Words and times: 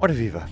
Ora 0.00 0.12
viva! 0.12 0.48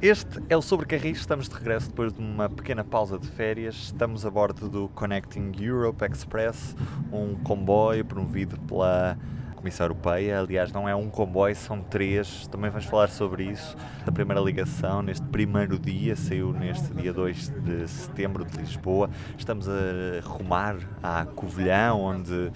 Este 0.00 0.42
é 0.48 0.56
o 0.56 0.62
Sobrecarris, 0.62 1.18
estamos 1.18 1.50
de 1.50 1.54
regresso 1.54 1.90
depois 1.90 2.14
de 2.14 2.18
uma 2.18 2.48
pequena 2.48 2.82
pausa 2.82 3.18
de 3.18 3.28
férias. 3.28 3.74
Estamos 3.74 4.24
a 4.24 4.30
bordo 4.30 4.70
do 4.70 4.88
Connecting 4.94 5.52
Europe 5.60 6.02
Express, 6.10 6.74
um 7.12 7.34
comboio 7.34 8.02
promovido 8.06 8.58
pela 8.60 9.18
Comissão 9.54 9.84
Europeia. 9.84 10.40
Aliás, 10.40 10.72
não 10.72 10.88
é 10.88 10.94
um 10.96 11.10
comboio, 11.10 11.54
são 11.54 11.82
três. 11.82 12.46
Também 12.46 12.70
vamos 12.70 12.86
falar 12.86 13.10
sobre 13.10 13.44
isso. 13.44 13.76
A 14.06 14.10
primeira 14.10 14.40
ligação, 14.40 15.02
neste 15.02 15.26
primeiro 15.26 15.78
dia, 15.78 16.16
saiu 16.16 16.50
neste 16.50 16.94
dia 16.94 17.12
2 17.12 17.48
de 17.50 17.86
setembro 17.86 18.46
de 18.46 18.56
Lisboa. 18.56 19.10
Estamos 19.36 19.68
a 19.68 20.22
rumar 20.24 20.76
à 21.02 21.26
Covilhã, 21.26 21.92
onde 21.92 22.50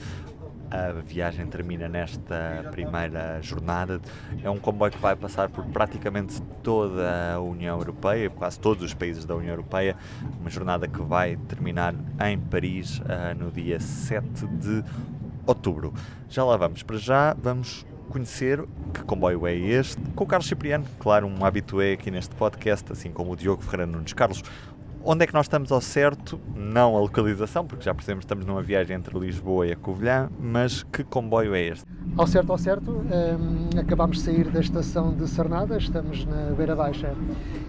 a 0.71 0.93
viagem 1.01 1.47
termina 1.47 1.89
nesta 1.89 2.69
primeira 2.71 3.41
jornada. 3.43 4.01
É 4.43 4.51
um 4.51 4.59
comboio 4.59 4.93
que 4.93 4.99
vai 4.99 5.15
passar 5.17 5.49
por 5.49 5.65
praticamente 5.67 6.41
toda 6.63 7.35
a 7.35 7.41
União 7.41 7.79
Europeia, 7.79 8.31
quase 8.31 8.59
todos 8.59 8.83
os 8.83 8.95
países 8.95 9.25
da 9.25 9.35
União 9.35 9.53
Europeia. 9.53 9.97
Uma 10.41 10.51
jornada 10.51 10.89
que 10.89 11.01
vai 11.01 11.37
terminar 11.49 11.95
em 12.27 12.39
Paris 12.39 12.99
uh, 13.01 13.39
no 13.39 13.51
dia 13.51 13.79
7 13.81 14.47
de 14.47 14.85
outubro. 15.47 15.93
Já 16.29 16.45
lá 16.45 16.57
vamos. 16.57 16.83
Para 16.83 16.97
já, 16.97 17.35
vamos 17.35 17.87
conhecer 18.09 18.65
que 18.93 19.03
comboio 19.03 19.47
é 19.47 19.55
este, 19.55 20.01
com 20.15 20.25
o 20.25 20.27
Carlos 20.27 20.47
Cipriano, 20.47 20.85
claro, 20.99 21.27
um 21.27 21.45
habitué 21.45 21.95
aqui 21.95 22.11
neste 22.11 22.35
podcast, 22.35 22.93
assim 22.93 23.11
como 23.11 23.33
o 23.33 23.37
Diogo 23.37 23.63
Ferreira 23.63 23.87
Nunes. 23.87 24.13
Carlos, 24.13 24.43
onde 25.05 25.25
é 25.25 25.27
que 25.27 25.35
nós 25.35 25.45
estamos 25.47 25.71
ao 25.71 25.81
certo? 25.81 26.41
Não 26.55 26.97
a 26.97 27.01
localização, 27.01 27.67
porque 27.67 27.85
já 27.85 27.95
percebemos 27.95 28.23
que 28.23 28.27
estamos 28.27 28.47
numa 28.47 28.63
viagem 28.63 28.97
entre 28.97 29.17
Lisboa 29.19 29.67
e 29.67 29.73
a 29.73 29.77
Covilhã, 29.77 30.31
mas 30.41 30.83
que 30.83 31.05
comboio 31.05 31.55
é 31.55 31.63
este? 31.63 31.85
Ao 32.17 32.27
certo, 32.27 32.51
ao 32.51 32.59
certo, 32.59 32.91
um, 32.91 33.79
acabamos 33.79 34.19
de 34.19 34.23
sair 34.23 34.49
da 34.49 34.61
estação 34.61 35.13
de 35.15 35.29
Sarnada, 35.29 35.77
estamos 35.77 36.25
na 36.25 36.53
Beira 36.57 36.75
Baixa 36.75 37.15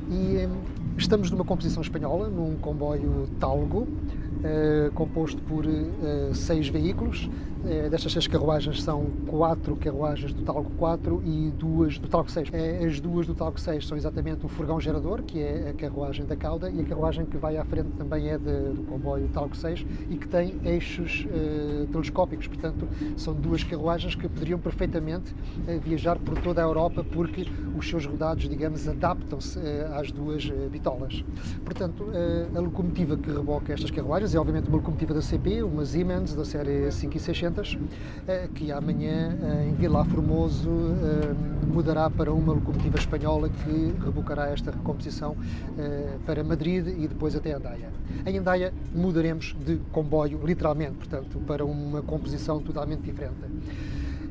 e 0.10 0.46
um, 0.46 0.98
estamos 0.98 1.30
numa 1.30 1.44
composição 1.44 1.82
espanhola, 1.82 2.30
num 2.30 2.56
comboio 2.56 3.28
Talgo, 3.40 3.80
uh, 3.82 4.92
composto 4.94 5.42
por 5.42 5.66
uh, 5.66 6.34
seis 6.34 6.70
veículos, 6.70 7.30
é, 7.68 7.90
destas 7.90 8.12
seis 8.12 8.28
carruagens 8.28 8.84
são 8.84 9.06
quatro 9.28 9.76
carruagens 9.76 10.34
do 10.34 10.44
Talco 10.44 10.72
4 10.78 11.22
e 11.26 11.52
duas 11.52 11.98
do 11.98 12.08
Talco 12.08 12.30
6. 12.30 12.50
É, 12.54 12.86
as 12.86 13.00
duas 13.00 13.26
do 13.26 13.34
Talco 13.34 13.60
6 13.60 13.88
são 13.88 13.98
exatamente 13.98 14.46
o 14.46 14.50
furgão 14.50 14.80
gerador, 14.80 15.24
que 15.24 15.40
é 15.42 15.70
a 15.70 15.74
carruagem 15.74 16.26
da 16.26 16.36
cauda, 16.36 16.70
e 16.70 16.82
a 16.82 16.84
carruagem 16.84 17.26
que 17.26 17.38
vai 17.38 17.58
à 17.58 17.66
frente 17.66 17.90
também 17.98 18.30
é 18.30 18.38
de, 18.38 18.74
do 18.74 18.84
comboio 18.88 19.28
Talco 19.30 19.58
6 19.58 19.86
e 20.10 20.16
que 20.16 20.28
tem 20.28 20.60
eixos 20.64 21.26
uh, 21.26 21.88
telescópicos. 21.88 22.48
Portanto, 22.48 22.88
são 23.18 23.34
duas 23.34 23.64
carruagens 23.64 24.16
que 24.16 24.28
poderiam 24.28 24.60
perfeitamente 24.60 25.34
uh, 25.34 25.80
viajar 25.80 26.20
por 26.20 26.40
toda 26.40 26.62
a 26.62 26.66
Europa 26.66 27.04
porque 27.04 27.48
os 27.78 27.90
seus 27.90 28.06
rodados, 28.06 28.48
digamos, 28.48 28.88
adaptam-se 28.88 29.58
uh, 29.58 29.96
às 29.96 30.12
duas 30.12 30.50
bitolas. 30.72 31.24
Portanto, 31.64 32.06
a 32.56 32.60
locomotiva 32.60 33.18
que 33.18 33.32
reboca 33.32 33.74
estas 33.74 33.90
carruagens 33.90 34.36
é 34.36 34.40
obviamente 34.40 34.68
uma 34.68 34.78
locomotiva 34.78 35.14
da 35.14 35.22
CP, 35.22 35.64
uma 35.64 35.84
Siemens 35.86 36.36
da 36.36 36.46
série 36.46 36.92
5 36.92 37.16
600 37.64 37.78
eh, 38.28 38.50
que 38.54 38.72
amanhã 38.72 39.38
eh, 39.42 39.70
em 39.70 39.74
Vila 39.74 40.04
Formoso 40.06 40.70
eh, 40.70 41.34
mudará 41.66 42.10
para 42.10 42.34
uma 42.34 42.54
locomotiva 42.54 42.98
espanhola 42.98 43.50
que 43.50 43.94
rebocará 44.04 44.50
esta 44.50 44.72
recomposição 44.72 45.36
para 46.26 46.44
Madrid 46.44 46.88
e 46.88 47.08
depois 47.08 47.36
até 47.36 47.54
Andaia. 47.54 47.90
Em 48.26 48.38
Andaia 48.38 48.74
mudaremos 48.94 49.56
de 49.66 49.78
comboio, 49.92 50.40
literalmente, 50.44 50.94
portanto, 50.94 51.40
para 51.46 51.66
uma 51.66 52.02
composição 52.02 52.60
totalmente 52.62 53.02
diferente. 53.02 53.36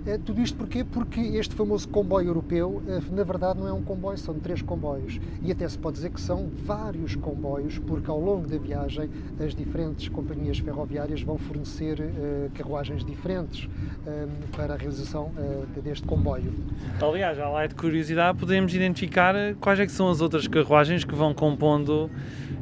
É, 0.07 0.19
tudo 0.19 0.43
isto 0.43 0.59
porquê? 0.59 0.85
Porque 0.85 1.19
este 1.19 1.55
famoso 1.55 1.89
comboio 1.89 2.29
europeu, 2.29 2.83
eh, 2.87 3.01
na 3.11 3.25
verdade, 3.25 3.59
não 3.59 3.67
é 3.67 3.73
um 3.73 3.83
comboio, 3.83 4.19
são 4.19 4.35
três 4.35 4.61
comboios. 4.61 5.19
E 5.43 5.51
até 5.51 5.67
se 5.67 5.79
pode 5.79 5.97
dizer 5.97 6.11
que 6.11 6.21
são 6.21 6.51
vários 6.67 7.17
comboios, 7.17 7.79
porque 7.79 8.11
ao 8.11 8.21
longo 8.21 8.47
da 8.47 8.59
viagem 8.59 9.09
as 9.43 9.55
diferentes 9.55 10.09
companhias 10.09 10.59
ferroviárias 10.59 11.23
vão 11.23 11.39
fornecer 11.39 12.01
uh, 12.01 12.51
carruagens 12.53 13.03
diferentes 13.03 13.65
uh, 13.65 14.29
para 14.55 14.75
a 14.75 14.77
realização 14.77 15.33
uh, 15.39 15.81
deste 15.81 16.07
comboio. 16.07 16.53
Aliás, 17.01 17.39
já 17.39 17.49
lá 17.49 17.65
é 17.65 17.69
de 17.69 17.75
curiosidade, 17.75 18.39
podemos 18.39 18.75
identificar 18.75 19.35
quais 19.59 19.81
é 19.81 19.89
são 19.89 20.11
as 20.11 20.21
outras 20.21 20.47
carruagens 20.47 21.05
que 21.05 21.15
vão 21.15 21.33
compondo 21.33 22.11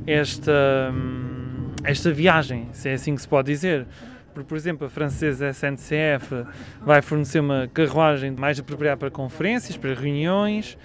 esta, 0.06 0.92
hum, 0.92 1.70
esta 1.82 2.12
viagem, 2.12 2.68
se 2.72 2.88
é 2.88 2.92
assim 2.92 3.14
que 3.14 3.22
se 3.22 3.28
pode 3.28 3.50
dizer. 3.50 3.86
Porque, 4.32 4.48
por 4.48 4.56
exemplo, 4.56 4.86
a 4.86 4.90
francesa 4.90 5.50
SNCF 5.50 6.46
vai 6.80 7.02
fornecer 7.02 7.40
uma 7.40 7.68
carruagem 7.72 8.30
mais 8.30 8.58
apropriada 8.58 8.96
para 8.96 9.10
conferências, 9.10 9.76
para 9.76 9.94
reuniões. 9.94 10.78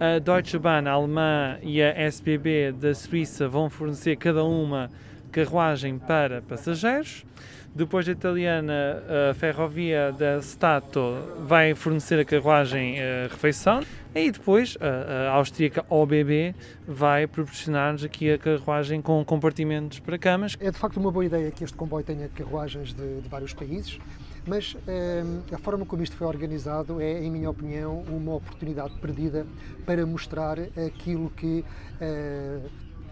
A 0.00 0.18
Deutsche 0.18 0.58
Bahn 0.58 0.86
a 0.86 0.92
alemã 0.92 1.58
e 1.62 1.82
a 1.82 1.88
SBB 1.88 2.72
da 2.72 2.94
Suíça 2.94 3.48
vão 3.48 3.68
fornecer 3.68 4.16
cada 4.16 4.44
uma 4.44 4.90
carruagem 5.28 5.98
para 5.98 6.42
passageiros. 6.42 7.24
Depois 7.74 8.08
a 8.08 8.12
italiana, 8.12 9.02
a 9.30 9.34
ferrovia 9.34 10.10
da 10.10 10.40
Stato 10.40 11.00
vai 11.46 11.74
fornecer 11.74 12.18
a 12.18 12.24
carruagem 12.24 12.98
a 12.98 13.02
eh, 13.02 13.28
refeição. 13.30 13.80
E 14.14 14.32
depois 14.32 14.76
a, 14.80 15.28
a 15.28 15.34
austríaca 15.34 15.84
OBB 15.88 16.54
vai 16.86 17.26
proporcionar-nos 17.26 18.02
aqui 18.02 18.32
a 18.32 18.38
carruagem 18.38 19.00
com 19.00 19.24
compartimentos 19.24 20.00
para 20.00 20.18
camas. 20.18 20.56
É 20.58 20.70
de 20.70 20.78
facto 20.78 20.96
uma 20.96 21.12
boa 21.12 21.24
ideia 21.24 21.50
que 21.50 21.62
este 21.62 21.76
comboio 21.76 22.04
tenha 22.04 22.28
carruagens 22.28 22.92
de, 22.92 23.20
de 23.20 23.28
vários 23.28 23.52
países, 23.52 23.98
mas 24.46 24.76
eh, 24.88 25.22
a 25.52 25.58
forma 25.58 25.86
como 25.86 26.02
isto 26.02 26.16
foi 26.16 26.26
organizado 26.26 27.00
é, 27.00 27.22
em 27.22 27.30
minha 27.30 27.50
opinião, 27.50 28.02
uma 28.08 28.34
oportunidade 28.34 28.94
perdida 28.98 29.46
para 29.86 30.04
mostrar 30.04 30.58
aquilo 30.58 31.30
que 31.30 31.64
eh, 32.00 32.58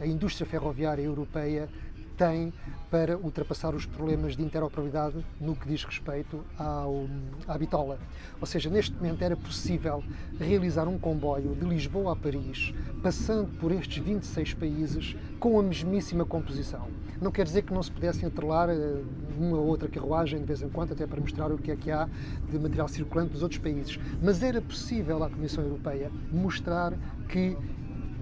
a 0.00 0.06
indústria 0.06 0.46
ferroviária 0.46 1.02
europeia 1.02 1.68
tem 2.16 2.52
para 2.90 3.16
ultrapassar 3.16 3.74
os 3.74 3.84
problemas 3.84 4.36
de 4.36 4.42
interoperabilidade 4.42 5.24
no 5.40 5.54
que 5.54 5.68
diz 5.68 5.84
respeito 5.84 6.44
ao, 6.58 7.06
à 7.46 7.58
bitola. 7.58 7.98
Ou 8.40 8.46
seja, 8.46 8.70
neste 8.70 8.94
momento 8.94 9.22
era 9.22 9.36
possível 9.36 10.02
realizar 10.38 10.88
um 10.88 10.98
comboio 10.98 11.54
de 11.54 11.66
Lisboa 11.66 12.12
a 12.12 12.16
Paris, 12.16 12.72
passando 13.02 13.48
por 13.58 13.72
estes 13.72 14.02
26 14.02 14.54
países, 14.54 15.16
com 15.38 15.58
a 15.58 15.62
mesmíssima 15.62 16.24
composição. 16.24 16.88
Não 17.20 17.30
quer 17.30 17.44
dizer 17.44 17.62
que 17.62 17.72
não 17.72 17.82
se 17.82 17.90
pudessem 17.90 18.28
atrelar 18.28 18.68
eh, 18.68 19.02
uma 19.38 19.56
ou 19.56 19.66
outra 19.66 19.88
carruagem 19.88 20.40
de 20.40 20.44
vez 20.44 20.62
em 20.62 20.68
quando, 20.68 20.92
até 20.92 21.06
para 21.06 21.20
mostrar 21.20 21.50
o 21.50 21.58
que 21.58 21.70
é 21.70 21.76
que 21.76 21.90
há 21.90 22.08
de 22.50 22.58
material 22.58 22.88
circulante 22.88 23.32
dos 23.32 23.42
outros 23.42 23.60
países. 23.60 23.98
Mas 24.22 24.42
era 24.42 24.60
possível 24.60 25.22
à 25.22 25.30
Comissão 25.30 25.64
Europeia 25.64 26.10
mostrar 26.30 26.92
que 27.28 27.56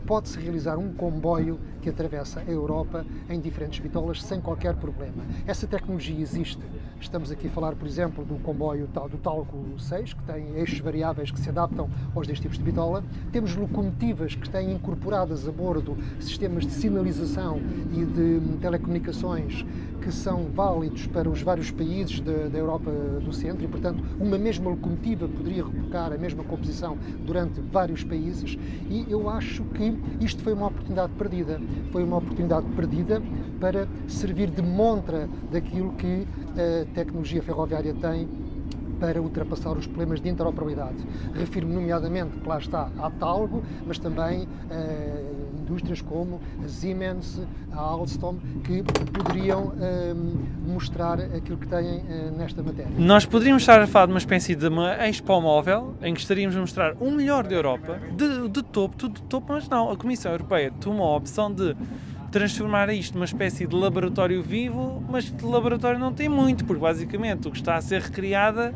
pode-se 0.07 0.39
realizar 0.39 0.79
um 0.79 0.93
comboio 0.93 1.59
que 1.81 1.89
atravessa 1.89 2.41
a 2.41 2.51
Europa 2.51 3.05
em 3.29 3.41
diferentes 3.41 3.79
bitolas 3.81 4.23
sem 4.23 4.41
qualquer 4.41 4.75
problema. 4.75 5.25
Essa 5.47 5.67
tecnologia 5.67 6.21
existe. 6.21 6.61
Estamos 7.01 7.31
aqui 7.31 7.49
a 7.49 7.51
falar, 7.51 7.75
por 7.75 7.87
exemplo, 7.87 8.25
do 8.25 8.37
comboio 8.37 8.87
do 8.87 9.19
Talco 9.19 9.79
6, 9.79 10.15
que 10.15 10.23
tem 10.23 10.57
eixos 10.57 10.81
variáveis 10.81 11.31
que 11.31 11.39
se 11.39 11.49
adaptam 11.49 11.91
aos 12.15 12.27
dois 12.27 12.41
tipos 12.41 12.57
de 12.57 12.65
bitola. 12.65 13.05
Temos 13.33 13.55
locomotivas 13.55 14.35
que 14.35 14.49
têm 14.49 14.73
incorporadas 14.73 15.47
a 15.47 15.53
bordo 15.53 15.97
sistemas 16.21 16.65
de 16.65 16.73
sinalização 16.73 17.61
e 17.93 18.05
de 18.05 18.59
telecomunicações 18.59 19.65
que 20.05 20.13
são 20.13 20.45
válidos 20.53 21.07
para 21.07 21.31
os 21.31 21.41
vários 21.41 21.71
países 21.71 22.21
da, 22.21 22.59
Europa 22.59 22.91
do 22.91 23.33
Centro 23.33 23.65
e, 23.65 23.69
portanto, 23.69 24.05
uma 24.21 24.37
mesma 24.37 24.69
locomotiva 24.69 25.27
poderia 25.27 25.65
rebocar 25.65 26.13
a 26.13 26.19
mesma 26.19 26.45
composição 26.45 26.99
durante 27.25 27.59
vários 27.63 28.05
países 28.05 28.59
e 28.91 29.07
eu 29.09 29.31
acho 29.31 29.65
que 29.65 29.99
isto 30.21 30.43
foi 30.43 30.53
uma 30.53 30.67
oportunidade 30.67 31.11
perdida. 31.15 31.59
Foi 31.91 32.05
uma 32.05 32.19
oportunidade 32.19 32.67
perdida 32.77 33.23
para 33.59 33.89
servir 34.07 34.51
de 34.51 34.61
montra 34.61 35.27
daquilo 35.51 35.93
que 35.93 36.29
a 36.51 36.85
tecnologia 36.93 37.43
ferroviária 37.43 37.95
tem 37.95 38.29
para 39.01 39.21
ultrapassar 39.23 39.73
os 39.73 39.87
problemas 39.87 40.21
de 40.21 40.29
interoperabilidade. 40.29 40.99
Refiro 41.35 41.67
nomeadamente 41.67 42.39
que 42.39 42.49
lá 42.49 42.59
está 42.59 42.91
a 42.99 43.11
Talgo, 43.11 43.63
mas 43.87 43.99
também 43.99 44.43
uh, 44.43 45.34
indústrias 45.65 46.03
como 46.03 46.41
a 46.63 46.69
Siemens, 46.69 47.41
a 47.73 47.81
Alstom, 47.81 48.37
que 48.63 48.83
poderiam 48.83 49.65
uh, 49.65 49.73
mostrar 50.67 51.21
aquilo 51.21 51.57
que 51.57 51.67
têm 51.67 51.99
uh, 51.99 52.37
nesta 52.37 52.63
matéria. 52.63 52.93
Nós 52.99 53.25
poderíamos 53.25 53.63
estar 53.63 53.81
a 53.81 53.87
falar 53.87 54.07
de 54.07 54.13
uma 54.13 54.19
espécie 54.19 54.55
de 54.55 54.69
uma 54.69 54.95
expo 55.09 55.41
móvel 55.41 55.95
em 56.03 56.13
que 56.13 56.21
estaríamos 56.21 56.57
a 56.57 56.61
mostrar 56.61 56.95
o 57.01 57.11
melhor 57.11 57.47
da 57.47 57.55
Europa, 57.55 57.99
de, 58.15 58.49
de 58.49 58.63
topo, 58.63 58.97
tudo 58.97 59.21
de 59.21 59.23
topo, 59.23 59.53
mas 59.53 59.69
não. 59.69 59.91
A 59.91 59.97
Comissão 59.97 60.33
Europeia 60.33 60.71
tomou 60.81 61.13
a 61.13 61.17
opção 61.17 61.53
de 61.53 61.75
transformar 62.31 62.89
isto 62.91 63.15
numa 63.15 63.25
espécie 63.25 63.67
de 63.67 63.75
laboratório 63.75 64.43
vivo, 64.43 65.03
mas 65.09 65.25
de 65.25 65.45
laboratório 65.45 65.99
não 65.99 66.13
tem 66.13 66.29
muito, 66.29 66.65
porque 66.65 66.83
basicamente 66.83 67.49
o 67.49 67.51
que 67.51 67.57
está 67.57 67.77
a 67.77 67.81
ser 67.81 68.03
recriada 68.03 68.75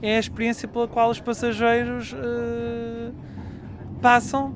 é 0.00 0.16
a 0.16 0.20
experiência 0.20 0.68
pela 0.68 0.86
qual 0.86 1.10
os 1.10 1.18
passageiros 1.18 2.12
uh, 2.12 3.12
passam, 4.00 4.54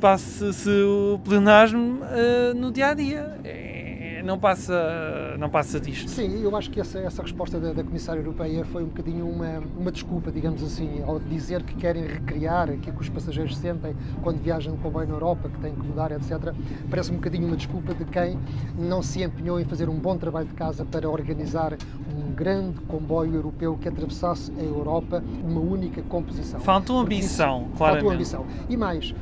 passe-se 0.00 0.70
o 0.70 1.20
pleonasmo 1.24 2.00
uh, 2.02 2.54
no 2.54 2.70
dia 2.70 2.88
a 2.88 2.94
dia. 2.94 3.38
É, 3.44 3.77
não 4.24 4.38
passa, 4.38 5.36
não 5.38 5.48
passa 5.48 5.80
disto. 5.80 6.10
Sim, 6.10 6.42
eu 6.42 6.54
acho 6.56 6.70
que 6.70 6.80
essa, 6.80 6.98
essa 6.98 7.22
resposta 7.22 7.58
da, 7.58 7.72
da 7.72 7.84
Comissária 7.84 8.20
Europeia 8.20 8.64
foi 8.64 8.82
um 8.82 8.88
bocadinho 8.88 9.28
uma, 9.28 9.62
uma 9.76 9.92
desculpa, 9.92 10.30
digamos 10.30 10.62
assim, 10.62 11.02
ao 11.06 11.18
dizer 11.18 11.62
que 11.62 11.74
querem 11.74 12.06
recriar 12.06 12.70
aquilo 12.70 12.96
que 12.96 13.02
os 13.02 13.08
passageiros 13.08 13.56
sentem 13.56 13.94
quando 14.22 14.40
viajam 14.40 14.72
no 14.72 14.78
comboio 14.78 15.08
na 15.08 15.14
Europa, 15.14 15.48
que 15.48 15.58
têm 15.60 15.74
que 15.74 15.86
mudar, 15.86 16.12
etc. 16.12 16.54
Parece 16.88 17.12
um 17.12 17.16
bocadinho 17.16 17.46
uma 17.46 17.56
desculpa 17.56 17.94
de 17.94 18.04
quem 18.04 18.38
não 18.78 19.02
se 19.02 19.22
empenhou 19.22 19.60
em 19.60 19.64
fazer 19.64 19.88
um 19.88 19.96
bom 19.96 20.16
trabalho 20.16 20.46
de 20.46 20.54
casa 20.54 20.84
para 20.84 21.08
organizar 21.08 21.76
um 22.14 22.32
grande 22.32 22.80
comboio 22.82 23.34
europeu 23.34 23.76
que 23.76 23.88
atravessasse 23.88 24.52
a 24.58 24.62
Europa, 24.62 25.22
uma 25.44 25.60
única 25.60 26.02
composição. 26.02 26.60
Faltou 26.60 26.98
ambição, 26.98 27.68
claro. 27.76 27.94
Faltou 27.94 28.10
ambição. 28.12 28.46
E 28.68 28.76
mais, 28.76 29.10
uh, 29.10 29.14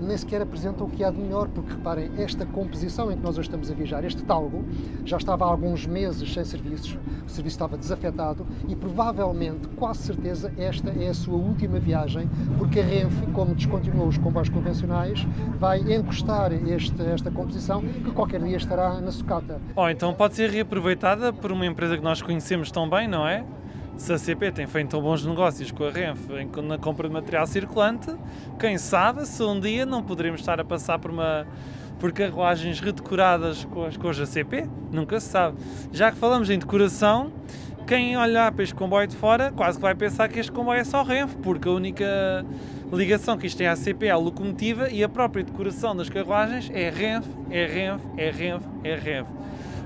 nem 0.00 0.16
sequer 0.16 0.42
apresentam 0.42 0.86
o 0.86 0.90
que 0.90 1.02
há 1.02 1.10
de 1.10 1.18
melhor, 1.18 1.48
porque 1.48 1.72
reparem, 1.72 2.10
esta 2.18 2.44
composição 2.46 3.10
em 3.10 3.16
que 3.16 3.22
nós 3.22 3.38
hoje 3.38 3.48
estamos 3.48 3.70
a 3.70 3.74
viajar, 3.74 4.04
este 4.04 4.22
talgo, 4.38 4.64
já 5.04 5.16
estava 5.16 5.44
há 5.44 5.48
alguns 5.48 5.84
meses 5.84 6.32
sem 6.32 6.44
serviços, 6.44 6.96
o 7.26 7.28
serviço 7.28 7.54
estava 7.54 7.76
desafetado 7.76 8.46
e 8.68 8.76
provavelmente, 8.76 9.68
quase 9.68 10.02
certeza, 10.02 10.52
esta 10.56 10.90
é 10.90 11.08
a 11.08 11.14
sua 11.14 11.36
última 11.36 11.78
viagem, 11.78 12.28
porque 12.56 12.80
a 12.80 12.84
Renfe, 12.84 13.26
como 13.32 13.54
descontinuou 13.54 14.08
os 14.08 14.16
comboios 14.16 14.48
convencionais, 14.48 15.26
vai 15.58 15.80
encostar 15.80 16.52
este, 16.52 17.02
esta 17.02 17.30
composição 17.30 17.82
que 17.82 18.10
qualquer 18.12 18.40
dia 18.42 18.56
estará 18.56 19.00
na 19.00 19.10
sucata. 19.10 19.60
Oh, 19.74 19.88
então 19.88 20.14
pode 20.14 20.36
ser 20.36 20.50
reaproveitada 20.50 21.32
por 21.32 21.50
uma 21.50 21.66
empresa 21.66 21.96
que 21.96 22.04
nós 22.04 22.22
conhecemos 22.22 22.70
tão 22.70 22.88
bem, 22.88 23.08
não 23.08 23.26
é? 23.26 23.44
se 23.96 24.12
a 24.12 24.18
CP 24.18 24.52
tem 24.52 24.64
feito 24.68 24.90
tão 24.90 25.02
bons 25.02 25.26
negócios 25.26 25.72
com 25.72 25.82
a 25.82 25.90
Renfe 25.90 26.28
na 26.62 26.78
compra 26.78 27.08
de 27.08 27.14
material 27.14 27.44
circulante, 27.48 28.14
quem 28.56 28.78
sabe 28.78 29.26
se 29.26 29.42
um 29.42 29.58
dia 29.58 29.84
não 29.84 30.04
poderemos 30.04 30.40
estar 30.40 30.60
a 30.60 30.64
passar 30.64 31.00
por 31.00 31.10
uma 31.10 31.44
por 31.98 32.12
carruagens 32.12 32.80
redecoradas 32.80 33.64
com 33.64 33.84
as 33.84 33.96
cores 33.96 34.18
da 34.18 34.26
CP? 34.26 34.66
Nunca 34.92 35.20
se 35.20 35.28
sabe. 35.28 35.56
Já 35.92 36.10
que 36.10 36.16
falamos 36.16 36.48
em 36.50 36.58
decoração, 36.58 37.32
quem 37.86 38.16
olhar 38.16 38.52
para 38.52 38.62
este 38.62 38.74
comboio 38.74 39.06
de 39.06 39.16
fora 39.16 39.50
quase 39.50 39.78
que 39.78 39.82
vai 39.82 39.94
pensar 39.94 40.28
que 40.28 40.38
este 40.38 40.52
comboio 40.52 40.80
é 40.80 40.84
só 40.84 41.02
Renfe, 41.02 41.36
porque 41.36 41.68
a 41.68 41.72
única 41.72 42.44
ligação 42.92 43.36
que 43.36 43.46
isto 43.46 43.58
tem 43.58 43.66
à 43.66 43.76
CP 43.76 44.06
é 44.06 44.10
a 44.10 44.16
locomotiva 44.16 44.90
e 44.90 45.02
a 45.02 45.08
própria 45.08 45.44
decoração 45.44 45.96
das 45.96 46.08
carruagens 46.08 46.70
é 46.72 46.90
Renfe, 46.90 47.28
é 47.50 47.66
Renfe, 47.66 48.06
é 48.16 48.30
Renfe, 48.30 48.66
é 48.84 48.94
Renfe 48.94 49.38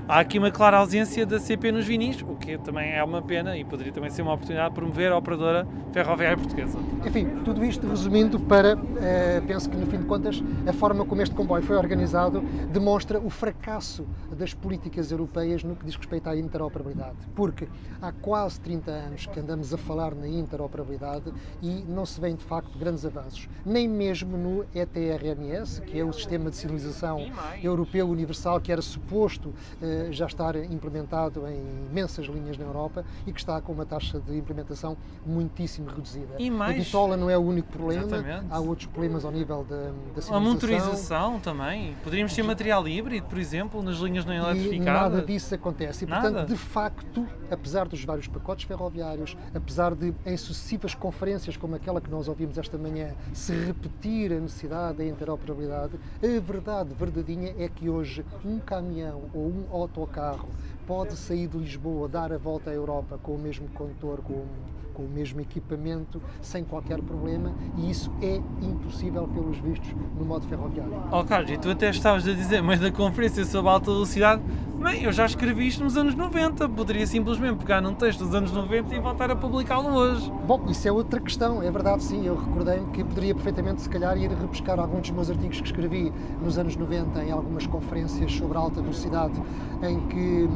há 0.07 0.19
aqui 0.19 0.37
uma 0.37 0.51
clara 0.51 0.77
ausência 0.77 1.25
da 1.25 1.39
CP 1.39 1.71
nos 1.71 1.85
vinis, 1.85 2.21
o 2.21 2.35
que 2.35 2.57
também 2.57 2.93
é 2.93 3.03
uma 3.03 3.21
pena 3.21 3.57
e 3.57 3.63
poderia 3.63 3.91
também 3.91 4.09
ser 4.09 4.21
uma 4.21 4.33
oportunidade 4.33 4.69
de 4.69 4.75
promover 4.75 5.11
a 5.11 5.17
operadora 5.17 5.67
ferroviária 5.91 6.37
portuguesa. 6.37 6.77
Enfim, 7.05 7.27
tudo 7.43 7.63
isto 7.63 7.87
resumindo 7.87 8.39
para, 8.39 8.77
eh, 9.01 9.41
penso 9.45 9.69
que 9.69 9.77
no 9.77 9.85
fim 9.87 9.97
de 9.97 10.05
contas, 10.05 10.43
a 10.67 10.73
forma 10.73 11.05
como 11.05 11.21
este 11.21 11.35
comboio 11.35 11.63
foi 11.63 11.75
organizado 11.75 12.41
demonstra 12.71 13.19
o 13.19 13.29
fracasso 13.29 14.05
das 14.31 14.53
políticas 14.53 15.11
europeias 15.11 15.63
no 15.63 15.75
que 15.75 15.85
diz 15.85 15.95
respeito 15.95 16.27
à 16.27 16.35
interoperabilidade. 16.35 17.17
Porque 17.35 17.67
há 18.01 18.11
quase 18.11 18.59
30 18.61 18.91
anos 18.91 19.25
que 19.25 19.39
andamos 19.39 19.73
a 19.73 19.77
falar 19.77 20.15
na 20.15 20.27
interoperabilidade 20.27 21.31
e 21.61 21.83
não 21.87 22.05
se 22.05 22.19
vêem 22.19 22.35
de 22.35 22.43
facto 22.43 22.77
grandes 22.77 23.05
avanços. 23.05 23.47
Nem 23.65 23.87
mesmo 23.87 24.37
no 24.37 24.65
ETRMS, 24.73 25.81
que 25.81 25.99
é 25.99 26.03
o 26.03 26.11
Sistema 26.11 26.49
de 26.49 26.55
Sinalização 26.55 27.31
Europeu 27.61 28.07
Universal, 28.09 28.59
que 28.59 28.71
era 28.71 28.81
suposto 28.81 29.53
eh, 29.81 29.92
já 30.11 30.25
estar 30.25 30.55
implementado 30.55 31.47
em 31.47 31.61
imensas 31.89 32.25
linhas 32.25 32.57
na 32.57 32.65
Europa 32.65 33.05
e 33.25 33.31
que 33.31 33.39
está 33.39 33.61
com 33.61 33.71
uma 33.71 33.85
taxa 33.85 34.19
de 34.19 34.37
implementação 34.37 34.97
muitíssimo 35.25 35.89
reduzida. 35.89 36.35
E 36.39 36.49
mais... 36.49 36.75
A 36.75 36.83
bitola 36.83 37.17
não 37.17 37.29
é 37.29 37.37
o 37.37 37.41
único 37.41 37.69
problema, 37.69 38.03
Exatamente. 38.03 38.45
há 38.49 38.59
outros 38.59 38.87
problemas 38.87 39.25
ao 39.25 39.31
nível 39.31 39.65
da, 39.69 39.91
da 40.21 40.35
A 40.35 40.39
motorização 40.39 41.39
também. 41.39 41.95
Poderíamos 42.03 42.33
ter 42.33 42.43
material 42.43 42.87
híbrido, 42.87 43.27
por 43.27 43.37
exemplo, 43.37 43.81
nas 43.81 43.97
linhas 43.97 44.25
não 44.25 44.33
eletrificadas. 44.33 44.77
E 44.77 45.15
nada 45.15 45.21
disso 45.21 45.55
acontece. 45.55 46.03
E, 46.05 46.07
portanto, 46.07 46.33
nada. 46.33 46.45
de 46.45 46.57
facto, 46.57 47.27
apesar 47.49 47.87
dos 47.87 48.03
vários 48.03 48.27
pacotes 48.27 48.65
ferroviários, 48.65 49.37
apesar 49.53 49.95
de 49.95 50.13
em 50.25 50.37
sucessivas 50.37 50.95
conferências 50.95 51.57
como 51.57 51.75
aquela 51.75 52.01
que 52.01 52.09
nós 52.09 52.27
ouvimos 52.27 52.57
esta 52.57 52.77
manhã, 52.77 53.13
se 53.33 53.53
repetir 53.53 54.31
a 54.31 54.39
necessidade 54.39 54.97
da 54.97 55.05
interoperabilidade, 55.05 55.93
a 56.21 56.39
verdade 56.39 56.93
verdadeinha 56.93 57.53
é 57.57 57.67
que 57.67 57.89
hoje 57.89 58.25
um 58.45 58.59
caminhão 58.59 59.23
ou 59.33 59.47
um 59.47 59.65
autocarro 59.83 60.47
pode 60.87 61.15
sair 61.15 61.47
de 61.47 61.57
Lisboa, 61.57 62.07
dar 62.07 62.33
a 62.33 62.37
volta 62.37 62.69
à 62.69 62.73
Europa 62.73 63.17
com 63.21 63.33
o 63.33 63.37
mesmo 63.37 63.67
condutor, 63.69 64.21
com 64.21 64.45
com 64.93 65.03
o 65.03 65.09
mesmo 65.09 65.41
equipamento, 65.41 66.21
sem 66.41 66.63
qualquer 66.63 67.01
problema, 67.01 67.53
e 67.77 67.89
isso 67.89 68.11
é 68.21 68.41
impossível 68.61 69.27
pelos 69.27 69.57
vistos 69.57 69.89
no 70.17 70.25
modo 70.25 70.47
ferroviário. 70.47 70.93
Oh 71.11 71.23
Carlos, 71.23 71.51
e 71.51 71.57
tu 71.57 71.69
até 71.69 71.89
estavas 71.89 72.27
a 72.27 72.33
dizer, 72.33 72.61
mas 72.61 72.79
da 72.79 72.91
conferência 72.91 73.43
sobre 73.45 73.71
alta 73.71 73.91
velocidade, 73.91 74.41
bem, 74.81 75.03
eu 75.03 75.11
já 75.11 75.25
escrevi 75.25 75.67
isto 75.67 75.83
nos 75.83 75.95
anos 75.97 76.13
90, 76.15 76.67
poderia 76.69 77.07
simplesmente 77.07 77.57
pegar 77.57 77.81
num 77.81 77.93
texto 77.93 78.25
dos 78.25 78.35
anos 78.35 78.51
90 78.51 78.93
e 78.93 78.99
voltar 78.99 79.31
a 79.31 79.35
publicá-lo 79.35 79.93
hoje. 79.93 80.31
Bom, 80.45 80.65
isso 80.69 80.87
é 80.87 80.91
outra 80.91 81.19
questão, 81.19 81.63
é 81.63 81.71
verdade 81.71 82.03
sim, 82.03 82.25
eu 82.25 82.35
recordei-me 82.35 82.91
que 82.91 83.03
poderia 83.03 83.33
perfeitamente 83.33 83.81
se 83.81 83.89
calhar 83.89 84.17
ir 84.17 84.29
repescar 84.29 84.79
alguns 84.79 85.01
dos 85.01 85.11
meus 85.11 85.29
artigos 85.29 85.59
que 85.59 85.67
escrevi 85.67 86.11
nos 86.41 86.57
anos 86.57 86.75
90 86.75 87.23
em 87.23 87.31
algumas 87.31 87.65
conferências 87.65 88.31
sobre 88.33 88.57
alta 88.57 88.81
velocidade 88.81 89.41
em 89.81 89.99
que, 90.07 90.49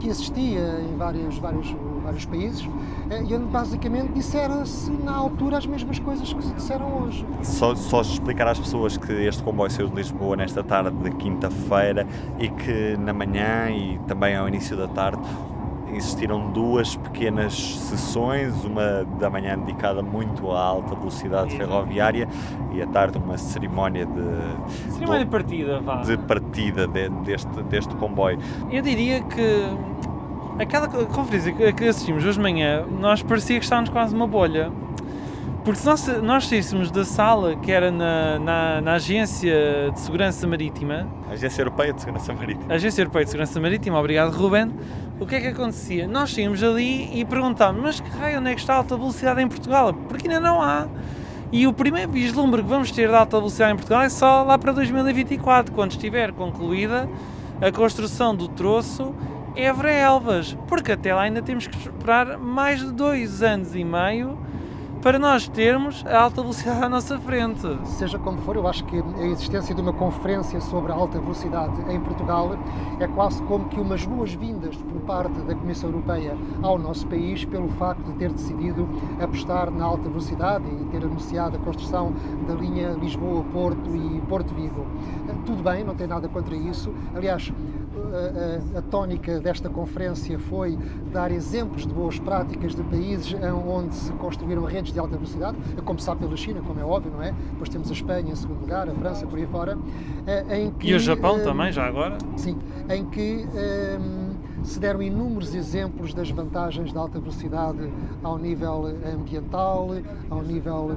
que 0.00 0.10
assistia 0.10 0.80
em 0.80 0.96
vários, 0.96 1.38
vários, 1.38 1.74
vários 2.08 2.24
países 2.24 2.68
eh, 3.10 3.22
e 3.22 3.34
onde 3.34 3.44
basicamente 3.46 4.12
disseram-se 4.12 4.90
na 4.90 5.14
altura 5.14 5.58
as 5.58 5.66
mesmas 5.66 5.98
coisas 5.98 6.32
que 6.32 6.42
se 6.42 6.54
disseram 6.54 7.02
hoje. 7.02 7.24
Só, 7.42 7.74
só 7.74 8.00
explicar 8.00 8.48
às 8.48 8.58
pessoas 8.58 8.96
que 8.96 9.12
este 9.12 9.42
comboio 9.42 9.70
saiu 9.70 9.88
de 9.88 9.96
Lisboa 9.96 10.36
nesta 10.36 10.62
tarde 10.62 10.96
de 10.96 11.10
quinta-feira 11.16 12.06
e 12.38 12.48
que 12.48 12.96
na 12.98 13.12
manhã 13.12 13.70
e 13.70 13.98
também 14.06 14.34
ao 14.36 14.48
início 14.48 14.76
da 14.76 14.88
tarde 14.88 15.20
existiram 15.92 16.50
duas 16.50 16.96
pequenas 16.96 17.76
sessões, 17.76 18.64
uma 18.64 19.04
da 19.18 19.30
manhã 19.30 19.58
dedicada 19.58 20.02
muito 20.02 20.50
à 20.50 20.60
alta 20.60 20.94
velocidade 20.94 21.56
ferroviária 21.56 22.28
e 22.72 22.82
à 22.82 22.86
tarde 22.86 23.18
uma 23.18 23.38
cerimónia 23.38 24.06
de 24.06 24.92
cerimónia 24.92 25.24
de 25.24 25.30
partida, 25.30 25.80
vá. 25.80 26.02
de 26.02 26.16
partida 26.18 26.86
de, 26.86 27.08
deste, 27.24 27.62
deste 27.64 27.94
comboio. 27.96 28.38
Eu 28.70 28.82
diria 28.82 29.22
que 29.22 29.66
aquela 30.58 30.88
conferência 30.88 31.52
que 31.72 31.84
assistimos 31.84 32.24
hoje 32.24 32.36
de 32.36 32.42
manhã, 32.42 32.84
nós 33.00 33.22
parecia 33.22 33.58
que 33.58 33.64
estávamos 33.64 33.90
quase 33.90 34.14
numa 34.14 34.26
bolha. 34.26 34.70
Porque 35.64 35.80
se 35.80 35.86
nós, 35.86 36.06
nós 36.22 36.46
saíssemos 36.46 36.90
da 36.90 37.04
sala 37.04 37.54
que 37.56 37.70
era 37.70 37.90
na, 37.90 38.38
na, 38.38 38.80
na, 38.80 38.92
Agência 38.94 39.90
de 39.92 40.00
Segurança 40.00 40.46
Marítima. 40.46 41.06
Agência 41.30 41.60
Europeia 41.60 41.92
de 41.92 42.00
Segurança 42.00 42.32
Marítima. 42.32 42.74
Agência 42.74 43.02
Europeia 43.02 43.24
de 43.24 43.30
Segurança 43.30 43.60
Marítima, 43.60 43.98
obrigado 43.98 44.34
Ruben. 44.34 44.72
O 45.20 45.26
que 45.26 45.34
é 45.34 45.40
que 45.40 45.48
acontecia? 45.48 46.08
Nós 46.08 46.32
saímos 46.32 46.62
ali 46.62 47.10
e 47.20 47.24
perguntávamos, 47.24 47.82
mas 47.82 48.00
que 48.00 48.08
raio 48.08 48.38
onde 48.40 48.50
é 48.50 48.54
que 48.54 48.60
está 48.60 48.74
a 48.74 48.76
alta 48.78 48.96
velocidade 48.96 49.42
em 49.42 49.48
Portugal? 49.48 49.92
Porque 49.92 50.28
ainda 50.28 50.40
não 50.40 50.62
há. 50.62 50.86
E 51.52 51.66
o 51.66 51.72
primeiro 51.72 52.12
vislumbre 52.12 52.62
que 52.62 52.68
vamos 52.68 52.90
ter 52.90 53.08
de 53.08 53.14
alta 53.14 53.36
velocidade 53.36 53.72
em 53.72 53.76
Portugal 53.76 54.02
é 54.02 54.08
só 54.08 54.42
lá 54.42 54.56
para 54.56 54.72
2024, 54.72 55.74
quando 55.74 55.90
estiver 55.90 56.32
concluída 56.32 57.08
a 57.60 57.70
construção 57.70 58.34
do 58.34 58.48
troço 58.48 59.14
Évora-Elvas, 59.56 60.56
porque 60.66 60.92
até 60.92 61.14
lá 61.14 61.22
ainda 61.22 61.42
temos 61.42 61.66
que 61.66 61.76
esperar 61.76 62.38
mais 62.38 62.80
de 62.80 62.92
dois 62.92 63.42
anos 63.42 63.74
e 63.74 63.84
meio 63.84 64.38
para 65.02 65.18
nós 65.18 65.46
termos 65.48 66.04
a 66.06 66.22
alta 66.22 66.42
velocidade 66.42 66.84
à 66.84 66.88
nossa 66.88 67.18
frente. 67.20 67.66
Seja 67.84 68.18
como 68.18 68.38
for, 68.38 68.56
eu 68.56 68.66
acho 68.66 68.84
que 68.84 68.98
a 68.98 69.26
existência 69.26 69.74
de 69.74 69.80
uma 69.80 69.92
conferência 69.92 70.60
sobre 70.60 70.90
a 70.90 70.94
alta 70.94 71.20
velocidade 71.20 71.80
em 71.90 72.00
Portugal 72.00 72.56
é 72.98 73.06
quase 73.06 73.40
como 73.44 73.68
que 73.68 73.80
umas 73.80 74.04
boas-vindas 74.04 74.76
por 74.76 75.00
parte 75.02 75.40
da 75.42 75.54
Comissão 75.54 75.90
Europeia 75.90 76.36
ao 76.62 76.78
nosso 76.78 77.06
país 77.06 77.44
pelo 77.44 77.68
facto 77.68 78.02
de 78.06 78.12
ter 78.14 78.32
decidido 78.32 78.88
apostar 79.20 79.70
na 79.70 79.84
alta 79.84 80.08
velocidade 80.08 80.64
e 80.68 80.84
ter 80.86 81.04
anunciado 81.04 81.56
a 81.56 81.60
construção 81.60 82.12
da 82.48 82.54
linha 82.54 82.90
Lisboa-Porto 83.00 83.94
e 83.94 84.20
Porto-Vigo. 84.28 84.84
Tudo 85.46 85.62
bem, 85.62 85.84
não 85.84 85.94
tem 85.94 86.06
nada 86.06 86.28
contra 86.28 86.56
isso. 86.56 86.92
Aliás, 87.14 87.52
a, 88.14 88.78
a, 88.78 88.82
tónica 88.82 89.40
desta 89.40 89.68
conferência 89.68 90.38
foi 90.38 90.78
dar 91.12 91.30
exemplos 91.30 91.86
de 91.86 91.92
boas 91.92 92.18
práticas 92.18 92.74
de 92.74 92.82
países 92.82 93.34
onde 93.66 93.94
se 93.94 94.12
construíram 94.12 94.64
redes 94.64 94.92
de 94.92 94.98
alta 94.98 95.16
velocidade, 95.16 95.56
a 95.76 95.82
começar 95.82 96.16
pela 96.16 96.36
China, 96.36 96.60
como 96.66 96.80
é 96.80 96.84
óbvio, 96.84 97.12
não 97.12 97.22
é? 97.22 97.32
Depois 97.50 97.68
temos 97.68 97.90
a 97.90 97.92
Espanha 97.92 98.32
em 98.32 98.36
segundo 98.36 98.60
lugar, 98.60 98.88
a 98.88 98.94
França 98.94 99.26
por 99.26 99.38
aí 99.38 99.46
fora. 99.46 99.78
Eh, 100.26 100.70
que, 100.78 100.90
e 100.90 100.94
o 100.94 100.98
Japão 100.98 101.38
eh, 101.38 101.42
também, 101.42 101.72
já 101.72 101.86
agora? 101.86 102.18
Sim, 102.36 102.58
em 102.88 103.04
que 103.06 103.46
eh, 103.54 103.98
se 104.62 104.78
deram 104.78 105.02
inúmeros 105.02 105.54
exemplos 105.54 106.12
das 106.12 106.30
vantagens 106.30 106.92
da 106.92 107.00
alta 107.00 107.18
velocidade 107.18 107.90
ao 108.22 108.38
nível 108.38 108.86
ambiental, 109.14 109.90
ao 110.30 110.42
nível 110.42 110.96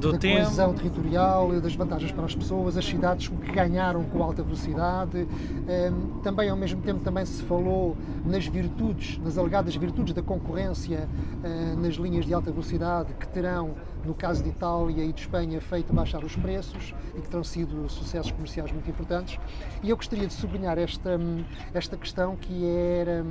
Do 0.00 0.12
da 0.12 0.18
tempo. 0.18 0.42
coesão 0.42 0.74
territorial, 0.74 1.60
das 1.60 1.74
vantagens 1.74 2.12
para 2.12 2.24
as 2.24 2.34
pessoas, 2.34 2.76
as 2.76 2.84
cidades 2.84 3.28
que 3.28 3.52
ganharam 3.52 4.04
com 4.04 4.22
alta 4.22 4.42
velocidade. 4.42 5.26
Um, 5.26 6.20
também, 6.20 6.50
ao 6.50 6.56
mesmo 6.56 6.82
tempo, 6.82 7.00
também 7.00 7.24
se 7.24 7.42
falou 7.42 7.96
nas 8.24 8.46
virtudes, 8.46 9.18
nas 9.18 9.38
alegadas 9.38 9.74
virtudes 9.76 10.12
da 10.12 10.22
concorrência 10.22 11.08
nas 11.76 11.94
linhas 11.94 12.24
de 12.24 12.34
alta 12.34 12.50
velocidade 12.50 13.12
que 13.14 13.28
terão, 13.28 13.74
no 14.04 14.14
caso 14.14 14.42
de 14.42 14.50
Itália 14.50 15.04
e 15.04 15.12
de 15.12 15.20
Espanha, 15.20 15.60
feito 15.60 15.92
baixar 15.92 16.24
os 16.24 16.34
preços 16.36 16.94
e 17.16 17.20
que 17.20 17.28
terão 17.28 17.44
sido 17.44 17.88
sucessos 17.88 18.32
comerciais 18.32 18.72
muito 18.72 18.88
importantes. 18.88 19.38
E 19.82 19.90
eu 19.90 19.96
gostaria 19.96 20.26
de 20.26 20.32
sublinhar 20.32 20.78
esta, 20.78 21.18
esta 21.72 21.96
questão 21.96 22.36
que 22.36 22.64
era 22.64 23.24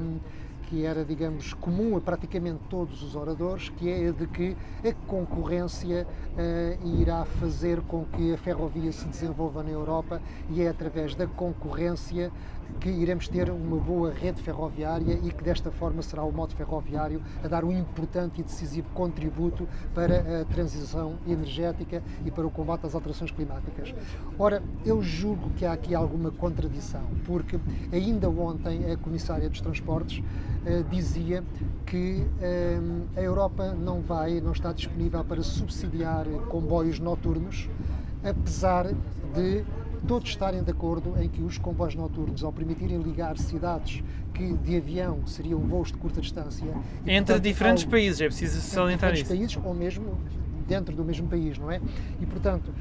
que 0.66 0.86
era, 0.86 1.06
digamos, 1.06 1.54
comum 1.54 1.96
a 1.96 2.02
praticamente 2.02 2.60
todos 2.70 3.04
os 3.04 3.16
oradores, 3.16 3.70
que 3.70 3.90
é 3.90 4.10
a 4.10 4.12
de 4.12 4.28
que 4.28 4.56
a 4.84 4.94
concorrência 5.08 6.06
uh, 6.06 7.00
irá 7.00 7.26
fazer 7.26 7.82
com 7.82 8.06
que 8.06 8.34
a 8.34 8.38
ferrovia 8.38 8.92
se 8.92 9.06
desenvolva 9.08 9.64
na 9.64 9.70
Europa 9.70 10.22
e 10.50 10.62
é 10.62 10.70
através 10.70 11.16
da 11.16 11.28
concorrência 11.28 12.32
que 12.80 12.90
iremos 12.90 13.28
ter 13.28 13.50
uma 13.50 13.78
boa 13.78 14.12
rede 14.12 14.42
ferroviária 14.42 15.20
e 15.24 15.32
que 15.32 15.44
desta 15.44 15.72
forma 15.72 16.02
será 16.02 16.24
o 16.24 16.32
modo 16.32 16.56
ferroviário 16.56 17.22
a 17.44 17.48
dar 17.48 17.64
um 17.64 17.72
importante 17.72 18.42
e 18.42 18.44
decisivo 18.44 18.88
contributo 18.94 19.68
para 19.94 20.42
a 20.42 20.46
transição 20.46 21.16
energética 21.28 22.04
e 22.26 22.32
para 22.32 22.46
o 22.46 22.52
combate 22.52 22.86
às 22.86 22.96
alterações 22.96 23.32
climáticas. 23.32 23.94
Ora, 24.38 24.62
eu 24.86 25.02
julgo 25.02 25.50
que 25.52 25.66
há 25.66 25.74
aqui 25.74 25.96
alguma 25.96 26.32
contradição, 26.32 27.04
porque 27.26 27.60
ainda 27.92 28.30
ontem 28.30 28.92
a 28.92 28.98
Comissária 28.98 29.50
dos 29.50 29.62
Transportes 29.62 30.24
uh, 30.66 30.84
dizia 30.90 31.44
que 31.86 32.22
uh, 32.22 33.08
a 33.16 33.22
Europa 33.22 33.74
não 33.74 34.02
vai, 34.02 34.42
não 34.42 34.52
está 34.52 34.72
disponível 34.74 35.24
para 35.24 35.42
subsidiar 35.42 36.26
comboios 36.50 37.00
noturnos, 37.00 37.70
apesar 38.24 38.88
de 39.34 39.64
todos 40.08 40.30
estarem 40.30 40.64
de 40.64 40.72
acordo 40.72 41.16
em 41.22 41.28
que 41.28 41.42
os 41.42 41.58
comboios 41.58 41.96
noturnos, 41.96 42.44
ao 42.44 42.52
permitirem 42.52 43.02
ligar 43.02 43.38
cidades 43.38 44.04
que 44.34 44.54
de 44.54 44.78
avião 44.78 45.26
seriam 45.26 45.60
voos 45.60 45.92
de 45.92 45.98
curta 45.98 46.22
distância... 46.22 46.68
Entre 47.06 47.16
portanto, 47.16 47.42
diferentes 47.42 47.84
ao, 47.84 47.90
países, 47.90 48.22
é 48.22 48.26
preciso 48.26 48.62
salientar 48.62 49.14
isso. 49.14 49.26
países 49.26 49.58
ou 49.64 49.74
mesmo 49.74 50.18
dentro 50.68 50.96
do 50.96 51.04
mesmo 51.04 51.28
país, 51.28 51.58
não 51.58 51.72
é? 51.72 51.80
E, 52.22 52.26
portanto, 52.26 52.74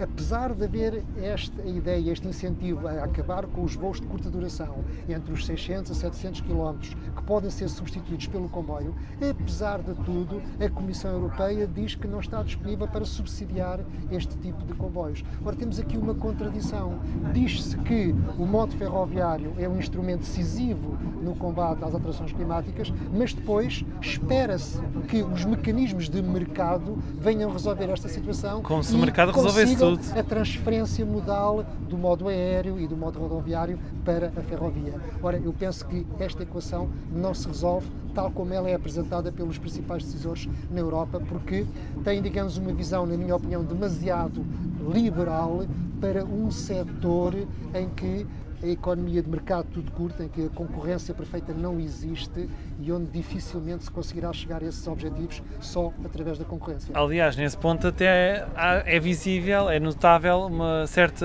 apesar 0.00 0.54
de 0.54 0.64
haver 0.64 1.04
esta 1.20 1.62
ideia, 1.62 2.12
este 2.12 2.28
incentivo 2.28 2.86
a 2.86 3.04
acabar 3.04 3.46
com 3.46 3.62
os 3.62 3.74
voos 3.74 4.00
de 4.00 4.06
curta 4.06 4.30
duração 4.30 4.84
entre 5.08 5.32
os 5.32 5.44
600 5.44 5.90
a 5.90 5.94
700 5.94 6.40
km, 6.42 6.78
que 7.16 7.22
podem 7.24 7.50
ser 7.50 7.68
substituídos 7.68 8.26
pelo 8.26 8.48
comboio, 8.48 8.94
apesar 9.28 9.82
de 9.82 9.94
tudo, 10.04 10.40
a 10.64 10.68
Comissão 10.70 11.12
Europeia 11.12 11.66
diz 11.66 11.94
que 11.94 12.06
não 12.06 12.20
está 12.20 12.42
disponível 12.42 12.86
para 12.86 13.04
subsidiar 13.04 13.80
este 14.10 14.36
tipo 14.38 14.64
de 14.64 14.74
comboios. 14.74 15.24
Ora, 15.44 15.56
temos 15.56 15.78
aqui 15.78 15.96
uma 15.96 16.14
contradição. 16.14 16.98
Diz-se 17.32 17.76
que 17.78 18.14
o 18.38 18.46
modo 18.46 18.72
ferroviário 18.76 19.52
é 19.58 19.68
um 19.68 19.78
instrumento 19.78 20.20
decisivo 20.20 20.96
no 21.22 21.34
combate 21.34 21.84
às 21.84 21.94
alterações 21.94 22.32
climáticas, 22.32 22.92
mas 23.12 23.32
depois 23.32 23.84
espera-se 24.00 24.80
que 25.08 25.22
os 25.22 25.44
mecanismos 25.44 26.08
de 26.08 26.22
mercado 26.22 26.98
venham 27.18 27.50
resolver 27.50 27.90
esta 27.90 28.08
situação. 28.08 28.62
Como 28.62 28.82
se 28.82 28.94
o 28.94 28.98
mercado 28.98 29.32
resolvesse 29.32 29.71
tudo. 29.76 30.18
a 30.18 30.22
transferência 30.22 31.04
modal 31.04 31.64
do 31.88 31.96
modo 31.96 32.28
aéreo 32.28 32.80
e 32.80 32.86
do 32.86 32.96
modo 32.96 33.18
rodoviário 33.18 33.78
para 34.04 34.28
a 34.28 34.42
ferrovia. 34.42 34.94
Ora, 35.22 35.38
eu 35.38 35.52
penso 35.52 35.86
que 35.86 36.06
esta 36.18 36.42
equação 36.42 36.88
não 37.10 37.34
se 37.34 37.46
resolve 37.46 37.86
tal 38.14 38.30
como 38.30 38.52
ela 38.52 38.68
é 38.68 38.74
apresentada 38.74 39.32
pelos 39.32 39.58
principais 39.58 40.04
decisores 40.04 40.48
na 40.70 40.80
Europa, 40.80 41.20
porque 41.28 41.66
tem, 42.04 42.20
digamos, 42.20 42.56
uma 42.56 42.72
visão, 42.72 43.06
na 43.06 43.16
minha 43.16 43.34
opinião, 43.34 43.64
demasiado 43.64 44.44
liberal 44.92 45.64
para 46.00 46.24
um 46.24 46.50
setor 46.50 47.34
em 47.74 47.88
que 47.88 48.26
a 48.62 48.66
economia 48.66 49.20
de 49.22 49.28
mercado 49.28 49.66
tudo 49.72 49.90
curto, 49.90 50.22
em 50.22 50.28
que 50.28 50.46
a 50.46 50.48
concorrência 50.50 51.12
perfeita 51.12 51.52
não 51.52 51.80
existe 51.80 52.48
e 52.82 52.90
onde 52.90 53.10
dificilmente 53.10 53.84
se 53.84 53.90
conseguirá 53.90 54.32
chegar 54.32 54.62
a 54.62 54.66
esses 54.66 54.86
objetivos 54.88 55.40
só 55.60 55.92
através 56.04 56.36
da 56.36 56.44
concorrência. 56.44 56.90
Aliás, 56.94 57.36
nesse 57.36 57.56
ponto 57.56 57.86
até 57.86 58.44
é 58.84 58.98
visível, 58.98 59.70
é 59.70 59.78
notável 59.78 60.40
uma 60.40 60.86
certa 60.88 61.24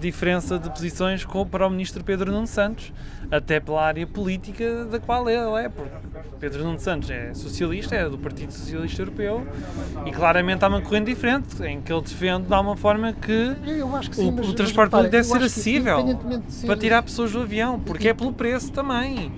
diferença 0.00 0.58
de 0.58 0.70
posições 0.70 1.26
para 1.50 1.66
o 1.66 1.70
ministro 1.70 2.02
Pedro 2.02 2.32
Nuno 2.32 2.46
Santos, 2.46 2.90
até 3.30 3.60
pela 3.60 3.84
área 3.84 4.06
política 4.06 4.86
da 4.86 4.98
qual 4.98 5.28
ele 5.28 5.62
é, 5.62 5.68
porque 5.68 5.90
Pedro 6.40 6.64
Nuno 6.64 6.78
Santos 6.78 7.10
é 7.10 7.34
socialista, 7.34 7.94
é 7.94 8.08
do 8.08 8.16
Partido 8.16 8.52
Socialista 8.52 9.02
Europeu 9.02 9.46
e 10.06 10.10
claramente 10.10 10.64
há 10.64 10.68
uma 10.68 10.80
corrente 10.80 11.06
diferente 11.06 11.62
em 11.62 11.82
que 11.82 11.92
ele 11.92 12.00
defende 12.00 12.46
de 12.46 12.54
alguma 12.54 12.76
forma 12.76 13.12
que, 13.12 13.54
que 13.54 14.16
sim, 14.16 14.30
o, 14.30 14.32
mas, 14.32 14.48
o, 14.48 14.54
transporte 14.54 14.90
público 14.90 15.10
deve 15.10 15.24
ser 15.24 15.42
acessível 15.42 16.18
para 16.64 16.76
tirar 16.76 17.02
pessoas 17.02 17.32
do 17.32 17.42
avião, 17.42 17.78
porque 17.78 18.08
é 18.08 18.14
pelo 18.14 18.32
preço 18.32 18.72
também 18.72 19.30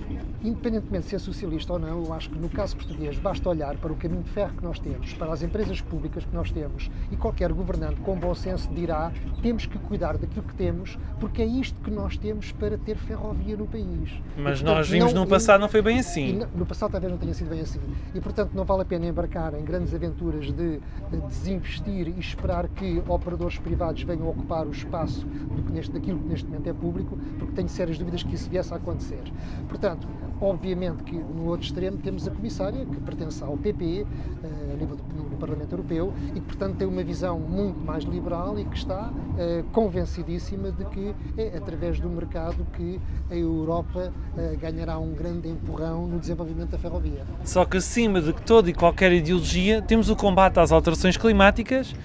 independentemente 0.43 1.05
de 1.05 1.09
ser 1.09 1.19
socialista 1.19 1.73
ou 1.73 1.79
não, 1.79 2.05
eu 2.05 2.13
acho 2.13 2.29
que 2.29 2.37
no 2.37 2.49
caso 2.49 2.75
português 2.75 3.17
basta 3.17 3.47
olhar 3.49 3.75
para 3.77 3.91
o 3.91 3.95
caminho 3.95 4.23
de 4.23 4.29
ferro 4.29 4.53
que 4.55 4.63
nós 4.63 4.79
temos, 4.79 5.13
para 5.13 5.31
as 5.31 5.41
empresas 5.41 5.81
públicas 5.81 6.25
que 6.25 6.33
nós 6.33 6.51
temos 6.51 6.89
e 7.11 7.15
qualquer 7.15 7.51
governante 7.53 7.99
com 8.01 8.17
bom 8.17 8.33
senso 8.33 8.69
dirá 8.73 9.11
temos 9.41 9.65
que 9.65 9.77
cuidar 9.77 10.17
daquilo 10.17 10.43
que 10.43 10.55
temos 10.55 10.97
porque 11.19 11.41
é 11.41 11.45
isto 11.45 11.79
que 11.81 11.91
nós 11.91 12.17
temos 12.17 12.51
para 12.51 12.77
ter 12.77 12.97
ferrovia 12.97 13.55
no 13.55 13.67
país. 13.67 14.21
Mas 14.37 14.59
e, 14.59 14.63
portanto, 14.63 14.63
nós 14.63 14.89
vimos 14.89 15.13
não, 15.13 15.21
no 15.21 15.27
passado 15.27 15.61
não 15.61 15.69
foi 15.69 15.81
bem 15.81 15.99
assim. 15.99 16.33
No, 16.33 16.47
no 16.55 16.65
passado 16.65 16.91
talvez 16.91 17.11
não 17.11 17.19
tenha 17.19 17.33
sido 17.33 17.49
bem 17.49 17.61
assim. 17.61 17.79
E 18.13 18.19
portanto 18.19 18.51
não 18.53 18.65
vale 18.65 18.81
a 18.81 18.85
pena 18.85 19.05
embarcar 19.05 19.53
em 19.53 19.63
grandes 19.63 19.93
aventuras 19.93 20.51
de, 20.51 20.79
de 21.11 21.17
desinvestir 21.27 22.07
e 22.07 22.19
esperar 22.19 22.67
que 22.67 23.01
operadores 23.07 23.57
privados 23.57 24.03
venham 24.03 24.27
ocupar 24.29 24.65
o 24.65 24.71
espaço 24.71 25.25
do 25.25 25.63
que 25.63 25.71
neste, 25.71 25.91
daquilo 25.91 26.19
que 26.19 26.27
neste 26.27 26.45
momento 26.45 26.67
é 26.67 26.73
público, 26.73 27.17
porque 27.37 27.53
tenho 27.53 27.69
sérias 27.69 27.97
dúvidas 27.97 28.23
que 28.23 28.33
isso 28.33 28.49
viesse 28.49 28.73
a 28.73 28.77
acontecer. 28.77 29.21
Portanto, 29.67 30.07
Obviamente 30.41 31.03
que 31.03 31.15
no 31.15 31.45
outro 31.45 31.67
extremo 31.67 31.97
temos 31.97 32.27
a 32.27 32.31
comissária, 32.31 32.83
que 32.83 32.99
pertence 32.99 33.43
ao 33.43 33.55
PPE, 33.55 34.07
eh, 34.43 34.73
a 34.73 34.75
nível 34.75 34.95
do, 34.95 35.31
Parlamento 35.41 35.73
Europeu, 35.73 36.13
e 36.29 36.39
que, 36.39 36.41
portanto, 36.41 36.77
tem 36.77 36.87
uma 36.87 37.03
visão 37.03 37.39
muito 37.39 37.79
mais 37.79 38.03
liberal 38.03 38.59
e 38.59 38.65
que 38.65 38.77
está 38.77 39.09
uh, 39.11 39.63
convencidíssima 39.71 40.71
de 40.71 40.85
que 40.85 41.15
é 41.35 41.57
através 41.57 41.99
do 41.99 42.07
mercado 42.07 42.63
que 42.73 43.01
a 43.29 43.35
Europa 43.35 44.13
uh, 44.13 44.57
ganhará 44.59 44.99
um 44.99 45.13
grande 45.13 45.49
empurrão 45.49 46.05
no 46.05 46.19
desenvolvimento 46.19 46.69
da 46.69 46.77
ferrovia. 46.77 47.25
Só 47.43 47.65
que 47.65 47.77
acima 47.77 48.21
de 48.21 48.33
toda 48.33 48.69
e 48.69 48.73
qualquer 48.73 49.11
ideologia, 49.11 49.81
temos 49.81 50.11
o 50.11 50.15
combate 50.15 50.59
às 50.59 50.71
alterações 50.71 51.17
climáticas 51.17 51.95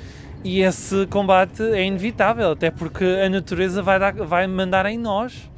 e 0.42 0.60
esse 0.62 1.06
combate 1.08 1.62
é 1.62 1.84
inevitável, 1.84 2.52
até 2.52 2.70
porque 2.70 3.04
a 3.04 3.28
natureza 3.28 3.82
vai, 3.82 3.98
dar, 3.98 4.14
vai 4.14 4.46
mandar 4.46 4.86
em 4.86 4.96
nós 4.96 5.50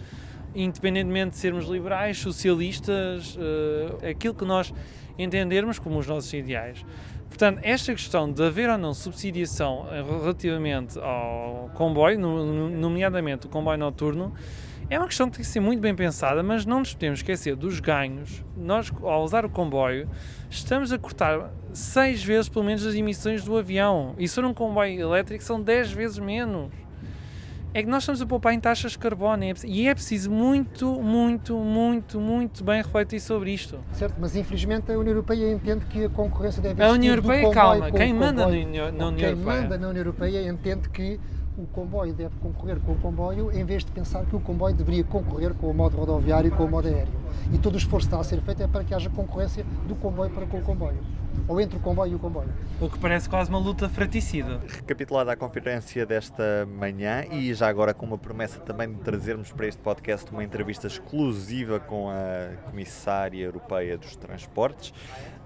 independentemente 0.62 1.30
de 1.30 1.36
sermos 1.36 1.66
liberais, 1.66 2.18
socialistas, 2.18 3.36
uh, 3.36 4.06
aquilo 4.06 4.34
que 4.34 4.44
nós 4.44 4.72
entendermos 5.18 5.78
como 5.78 5.98
os 5.98 6.06
nossos 6.06 6.32
ideais. 6.32 6.84
Portanto, 7.28 7.60
esta 7.62 7.92
questão 7.92 8.30
de 8.30 8.42
haver 8.42 8.70
ou 8.70 8.78
não 8.78 8.94
subsidiação 8.94 9.86
eh, 9.90 10.02
relativamente 10.02 10.98
ao 10.98 11.70
comboio, 11.74 12.18
nomeadamente 12.18 13.46
o 13.46 13.50
comboio 13.50 13.78
noturno, 13.78 14.32
é 14.88 14.98
uma 14.98 15.06
questão 15.06 15.28
que 15.28 15.36
tem 15.36 15.44
que 15.44 15.50
ser 15.50 15.60
muito 15.60 15.80
bem 15.80 15.94
pensada, 15.94 16.42
mas 16.42 16.64
não 16.64 16.78
nos 16.78 16.94
podemos 16.94 17.18
esquecer 17.18 17.54
dos 17.54 17.80
ganhos. 17.80 18.42
Nós, 18.56 18.90
ao 19.02 19.22
usar 19.22 19.44
o 19.44 19.50
comboio, 19.50 20.08
estamos 20.48 20.90
a 20.90 20.98
cortar 20.98 21.52
seis 21.74 22.24
vezes 22.24 22.48
pelo 22.48 22.64
menos 22.64 22.86
as 22.86 22.94
emissões 22.94 23.44
do 23.44 23.58
avião. 23.58 24.14
E 24.18 24.26
se 24.26 24.34
for 24.34 24.44
um 24.46 24.54
comboio 24.54 24.98
elétrico, 24.98 25.44
são 25.44 25.60
10 25.60 25.92
vezes 25.92 26.18
menos 26.18 26.72
é 27.78 27.82
que 27.82 27.88
nós 27.88 28.02
estamos 28.02 28.20
a 28.20 28.26
poupar 28.26 28.52
em 28.52 28.58
taxas 28.58 28.92
de 28.92 28.98
carbono 28.98 29.44
é 29.44 29.54
e 29.64 29.86
é 29.86 29.94
preciso 29.94 30.32
muito, 30.32 31.00
muito, 31.00 31.56
muito, 31.56 32.18
muito 32.18 32.64
bem 32.64 32.78
refletir 32.78 33.20
sobre 33.20 33.52
isto. 33.52 33.78
Certo, 33.92 34.16
mas 34.18 34.34
infelizmente 34.34 34.90
a 34.90 34.98
União 34.98 35.12
Europeia 35.12 35.52
entende 35.52 35.84
que 35.86 36.06
a 36.06 36.08
concorrência 36.08 36.60
deve 36.60 36.74
existir 36.74 36.90
A 36.90 36.92
União 36.92 37.12
Europeia, 37.12 37.50
calma, 37.52 37.90
quem 37.92 38.12
manda 38.12 38.42
na 38.42 38.48
União, 38.48 38.90
na 38.90 39.06
União 39.06 39.14
quem 39.14 39.28
Europeia? 39.28 39.58
Quem 39.60 39.62
manda 39.62 39.78
na 39.78 39.88
União 39.90 40.00
Europeia 40.00 40.48
entende 40.50 40.88
que 40.88 41.20
o 41.56 41.66
comboio 41.66 42.12
deve 42.12 42.34
concorrer 42.40 42.80
com 42.80 42.92
o 42.92 42.96
comboio 42.96 43.52
em 43.52 43.64
vez 43.64 43.84
de 43.84 43.92
pensar 43.92 44.26
que 44.26 44.34
o 44.34 44.40
comboio 44.40 44.74
deveria 44.74 45.04
concorrer 45.04 45.54
com 45.54 45.70
o 45.70 45.74
modo 45.74 45.96
rodoviário 45.96 46.48
e 46.48 46.50
com 46.50 46.64
o 46.64 46.68
modo 46.68 46.88
aéreo. 46.88 47.14
E 47.52 47.58
todo 47.58 47.76
o 47.76 47.78
esforço 47.78 48.08
que 48.08 48.14
está 48.14 48.20
a 48.20 48.24
ser 48.24 48.40
feito 48.40 48.60
é 48.60 48.66
para 48.66 48.82
que 48.82 48.92
haja 48.92 49.08
concorrência 49.08 49.64
do 49.86 49.94
comboio 49.94 50.30
para 50.30 50.46
com 50.46 50.58
o 50.58 50.62
comboio 50.62 50.98
ou 51.46 51.60
entre 51.60 51.76
o 51.76 51.80
comboio 51.80 52.12
e 52.12 52.14
o 52.14 52.18
comboio. 52.18 52.48
O 52.80 52.88
que 52.88 52.98
parece 52.98 53.28
quase 53.28 53.50
uma 53.50 53.58
luta 53.58 53.88
fraticida. 53.88 54.60
Recapitulada 54.66 55.32
a 55.32 55.36
conferência 55.36 56.06
desta 56.06 56.66
manhã 56.66 57.24
e 57.30 57.52
já 57.54 57.68
agora 57.68 57.92
com 57.92 58.06
uma 58.06 58.18
promessa 58.18 58.60
também 58.60 58.92
de 58.92 59.00
trazermos 59.00 59.52
para 59.52 59.66
este 59.66 59.80
podcast 59.80 60.30
uma 60.30 60.44
entrevista 60.44 60.86
exclusiva 60.86 61.80
com 61.80 62.08
a 62.10 62.56
Comissária 62.70 63.44
Europeia 63.44 63.98
dos 63.98 64.16
Transportes. 64.16 64.92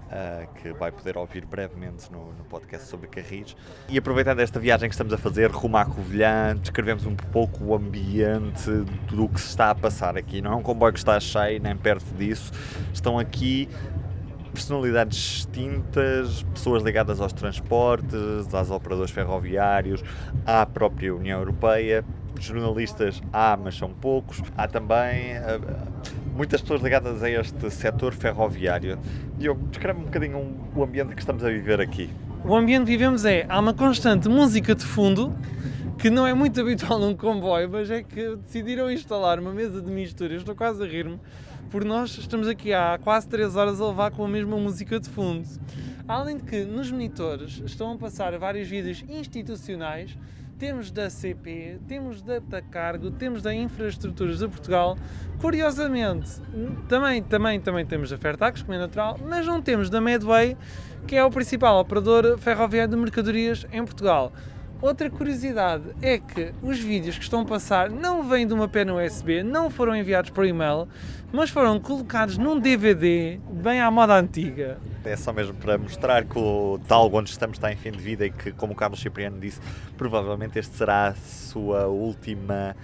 Uh, 0.03 0.53
que 0.61 0.71
vai 0.73 0.91
poder 0.91 1.17
ouvir 1.17 1.43
brevemente 1.43 2.11
no, 2.11 2.33
no, 2.33 2.43
podcast 2.43 2.87
sobre 2.87 3.07
Carris. 3.07 3.55
E 3.89 3.97
aproveitando 3.97 4.41
esta 4.41 4.59
viagem 4.59 4.87
que 4.87 4.93
estamos 4.93 5.11
a 5.11 5.17
fazer 5.17 5.49
rumo 5.49 5.75
à 5.75 5.85
Covilhã, 5.85 6.55
descrevemos 6.55 7.07
um 7.07 7.15
pouco 7.15 7.63
o 7.63 7.73
ambiente 7.73 8.69
do 9.09 9.27
que 9.27 9.41
se 9.41 9.47
está 9.47 9.71
a 9.71 9.75
passar 9.75 10.15
aqui. 10.15 10.39
Não 10.39 10.53
é 10.53 10.55
um 10.55 10.61
comboio 10.61 10.93
que 10.93 10.99
está 10.99 11.19
cheio, 11.19 11.59
nem 11.59 11.75
perto 11.75 12.13
disso. 12.13 12.51
Estão 12.93 13.17
aqui 13.17 13.67
personalidades 14.53 15.17
distintas, 15.17 16.43
pessoas 16.53 16.83
ligadas 16.83 17.19
aos 17.19 17.33
transportes, 17.33 18.53
aos 18.53 18.69
operadores 18.69 19.11
ferroviários, 19.11 20.03
à 20.45 20.65
própria 20.65 21.13
União 21.13 21.39
Europeia. 21.39 22.05
Jornalistas 22.39 23.21
há, 23.31 23.57
mas 23.61 23.75
são 23.75 23.89
poucos. 23.89 24.41
Há 24.57 24.67
também 24.67 25.37
uh, 25.37 25.93
muitas 26.35 26.61
pessoas 26.61 26.81
ligadas 26.81 27.23
a 27.23 27.29
este 27.29 27.69
setor 27.71 28.13
ferroviário. 28.13 28.97
Diogo, 29.37 29.67
descreve 29.67 29.99
um 29.99 30.03
bocadinho 30.03 30.55
o 30.75 30.83
ambiente 30.83 31.15
que 31.15 31.21
estamos 31.21 31.43
a 31.43 31.49
viver 31.49 31.79
aqui. 31.79 32.09
O 32.45 32.55
ambiente 32.55 32.85
que 32.85 32.91
vivemos 32.91 33.23
é, 33.23 33.45
há 33.47 33.59
uma 33.59 33.73
constante 33.73 34.27
música 34.27 34.75
de 34.75 34.83
fundo, 34.83 35.33
que 35.97 36.09
não 36.09 36.27
é 36.27 36.33
muito 36.33 36.59
habitual 36.59 36.99
num 36.99 37.15
comboio, 37.15 37.69
mas 37.69 37.89
é 37.89 38.03
que 38.03 38.35
decidiram 38.35 38.91
instalar 38.91 39.39
uma 39.39 39.53
mesa 39.53 39.81
de 39.81 39.89
mistura. 39.89 40.33
Eu 40.33 40.39
estou 40.39 40.53
quase 40.53 40.83
a 40.83 40.85
rir-me, 40.85 41.19
porque 41.69 41.87
nós 41.87 42.17
estamos 42.17 42.47
aqui 42.47 42.73
há 42.73 42.99
quase 43.03 43.27
3 43.27 43.55
horas 43.55 43.81
a 43.81 43.87
levar 43.87 44.11
com 44.11 44.23
a 44.23 44.27
mesma 44.27 44.57
música 44.57 44.99
de 44.99 45.09
fundo. 45.09 45.47
Além 46.07 46.37
de 46.37 46.43
que 46.43 46.63
nos 46.63 46.91
monitores 46.91 47.61
estão 47.65 47.91
a 47.91 47.97
passar 47.97 48.37
vários 48.37 48.67
vídeos 48.67 49.03
institucionais 49.07 50.17
temos 50.63 50.91
da 50.91 51.09
CP, 51.09 51.79
temos 51.89 52.21
da 52.21 52.39
Tacargo, 52.39 53.11
temos 53.11 53.41
da 53.41 53.53
Infraestruturas 53.53 54.39
de 54.39 54.47
Portugal. 54.47 54.97
Curiosamente, 55.41 56.39
também, 56.87 57.21
também, 57.21 57.59
também 57.59 57.85
temos 57.85 58.11
da 58.11 58.17
Fertax, 58.17 58.61
como 58.61 58.73
é 58.73 58.77
natural, 58.77 59.19
mas 59.27 59.45
não 59.45 59.61
temos 59.61 59.89
da 59.89 59.99
Medway, 59.99 60.55
que 61.05 61.17
é 61.17 61.25
o 61.25 61.29
principal 61.29 61.79
operador 61.79 62.37
ferroviário 62.37 62.91
de 62.91 62.97
mercadorias 62.97 63.65
em 63.73 63.83
Portugal. 63.83 64.31
Outra 64.83 65.09
curiosidade 65.09 65.95
é 66.01 66.17
que 66.17 66.51
os 66.61 66.77
vídeos 66.77 67.17
que 67.17 67.23
estão 67.23 67.39
a 67.39 67.45
passar 67.45 67.89
não 67.89 68.21
vêm 68.21 68.45
de 68.45 68.53
uma 68.53 68.67
pena 68.67 68.93
USB, 68.93 69.41
não 69.41 69.69
foram 69.69 69.95
enviados 69.95 70.29
por 70.29 70.45
e-mail, 70.45 70.89
mas 71.31 71.49
foram 71.49 71.79
colocados 71.79 72.37
num 72.37 72.59
DVD 72.59 73.39
bem 73.49 73.79
à 73.79 73.89
moda 73.89 74.19
antiga. 74.19 74.77
É 75.05 75.15
só 75.15 75.31
mesmo 75.31 75.53
para 75.53 75.77
mostrar 75.77 76.25
que 76.25 76.37
o 76.37 76.81
tal 76.85 77.09
onde 77.15 77.29
estamos 77.29 77.55
está 77.55 77.71
em 77.71 77.77
fim 77.77 77.91
de 77.91 77.97
vida 77.99 78.25
e 78.25 78.29
que, 78.29 78.51
como 78.51 78.73
o 78.73 78.75
Carlos 78.75 78.99
Cipriano 78.99 79.39
disse, 79.39 79.61
provavelmente 79.97 80.59
este 80.59 80.75
será 80.75 81.07
a 81.07 81.15
sua 81.15 81.87
última 81.87 82.75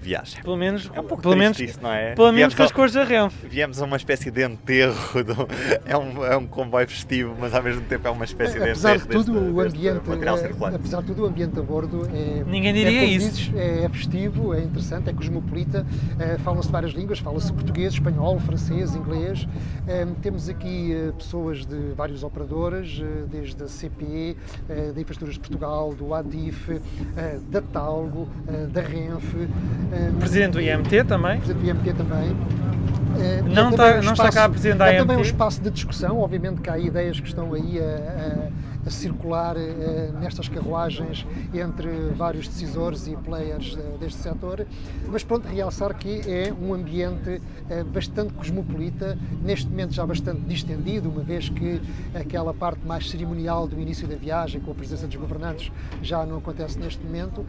viagem. 0.00 0.42
Pelo 0.42 0.56
menos, 0.56 0.90
é 0.94 1.00
um 1.00 1.04
pouco 1.04 1.22
pelo 1.22 1.36
menos, 1.36 1.58
isso, 1.58 1.78
não 1.82 1.92
é? 1.92 2.14
Pelo 2.14 2.32
menos 2.32 2.54
com 2.54 2.62
as 2.62 2.72
cores 2.72 2.92
da 2.92 3.04
Renfe. 3.04 3.46
Viemos 3.46 3.80
a 3.80 3.84
uma 3.84 3.96
espécie 3.96 4.30
de 4.30 4.44
enterro, 4.44 5.24
do, 5.24 5.48
é, 5.84 5.96
um, 5.96 6.24
é 6.24 6.36
um 6.36 6.46
comboio 6.46 6.88
festivo, 6.88 7.34
mas 7.38 7.54
ao 7.54 7.62
mesmo 7.62 7.82
tempo 7.82 8.06
é 8.06 8.10
uma 8.10 8.24
espécie 8.24 8.54
de 8.54 8.62
apesar 8.62 8.96
enterro. 8.96 9.08
De 9.08 9.24
tudo, 9.24 9.40
deste, 9.40 9.54
o 9.54 9.60
ambiente, 9.60 10.08
material 10.08 10.38
é, 10.38 10.74
apesar 10.74 11.00
de 11.00 11.06
tudo, 11.06 11.22
o 11.22 11.26
ambiente 11.26 11.58
a 11.58 11.62
bordo 11.62 12.08
é. 12.12 12.44
Ninguém 12.44 12.72
diria 12.72 13.00
é, 13.00 13.04
isso. 13.04 13.30
Dizes, 13.30 13.52
é 13.56 13.88
festivo, 13.88 14.54
é 14.54 14.62
interessante, 14.62 15.10
é 15.10 15.12
cosmopolita, 15.12 15.86
é, 16.18 16.38
falam-se 16.38 16.70
várias 16.70 16.92
línguas, 16.92 17.18
fala-se 17.18 17.52
português, 17.52 17.94
espanhol, 17.94 18.38
francês, 18.40 18.94
inglês. 18.94 19.46
É, 19.86 20.06
temos 20.22 20.48
aqui 20.48 20.92
é, 20.92 21.12
pessoas 21.12 21.64
de 21.64 21.92
vários 21.94 22.22
operadores, 22.22 23.00
é, 23.00 23.26
desde 23.26 23.62
a 23.62 23.66
CPE, 23.66 24.36
é, 24.68 24.92
da 24.92 25.00
Infraestruturas 25.00 25.34
de 25.34 25.40
Portugal, 25.40 25.94
do 25.94 26.14
ADIF, 26.14 26.80
da 27.48 27.60
Talgo, 27.60 28.28
da 28.72 28.80
Renfe. 28.80 29.48
Presidente 30.18 30.52
do 30.52 30.60
IMT 30.60 31.04
também. 31.04 31.38
Presidente 31.38 31.62
do 31.62 31.70
IMT 31.70 31.92
também. 31.94 32.36
não, 33.44 33.70
está, 33.70 33.84
um 33.84 33.88
espaço, 33.88 34.04
não 34.04 34.12
está 34.12 34.30
cá 34.30 34.44
a 34.44 34.48
Presidente 34.48 34.78
da 34.78 34.86
IMT. 34.86 34.96
É 34.96 34.98
também 35.00 35.16
um 35.16 35.22
espaço 35.22 35.60
de 35.60 35.70
discussão, 35.70 36.18
obviamente 36.18 36.60
que 36.60 36.70
há 36.70 36.78
ideias 36.78 37.18
que 37.20 37.28
estão 37.28 37.52
aí 37.54 37.78
a, 37.78 37.82
a 37.82 38.75
a 38.86 38.90
circular 38.90 39.56
uh, 39.56 40.18
nestas 40.20 40.48
carruagens 40.48 41.26
entre 41.52 41.88
vários 42.14 42.46
decisores 42.46 43.08
e 43.08 43.16
players 43.16 43.74
uh, 43.74 43.98
deste 43.98 44.20
setor, 44.20 44.64
mas 45.08 45.24
pronto, 45.24 45.48
realçar 45.48 45.92
que 45.94 46.20
é 46.30 46.52
um 46.52 46.72
ambiente 46.72 47.40
uh, 47.40 47.84
bastante 47.86 48.32
cosmopolita, 48.34 49.18
neste 49.42 49.68
momento 49.68 49.92
já 49.92 50.06
bastante 50.06 50.40
distendido, 50.42 51.08
uma 51.10 51.22
vez 51.22 51.48
que 51.48 51.80
aquela 52.14 52.54
parte 52.54 52.86
mais 52.86 53.10
cerimonial 53.10 53.66
do 53.66 53.80
início 53.80 54.06
da 54.06 54.14
viagem, 54.14 54.60
com 54.60 54.70
a 54.70 54.74
presença 54.74 55.06
dos 55.06 55.16
governantes, 55.16 55.72
já 56.00 56.24
não 56.24 56.38
acontece 56.38 56.78
neste 56.78 57.02
momento, 57.04 57.44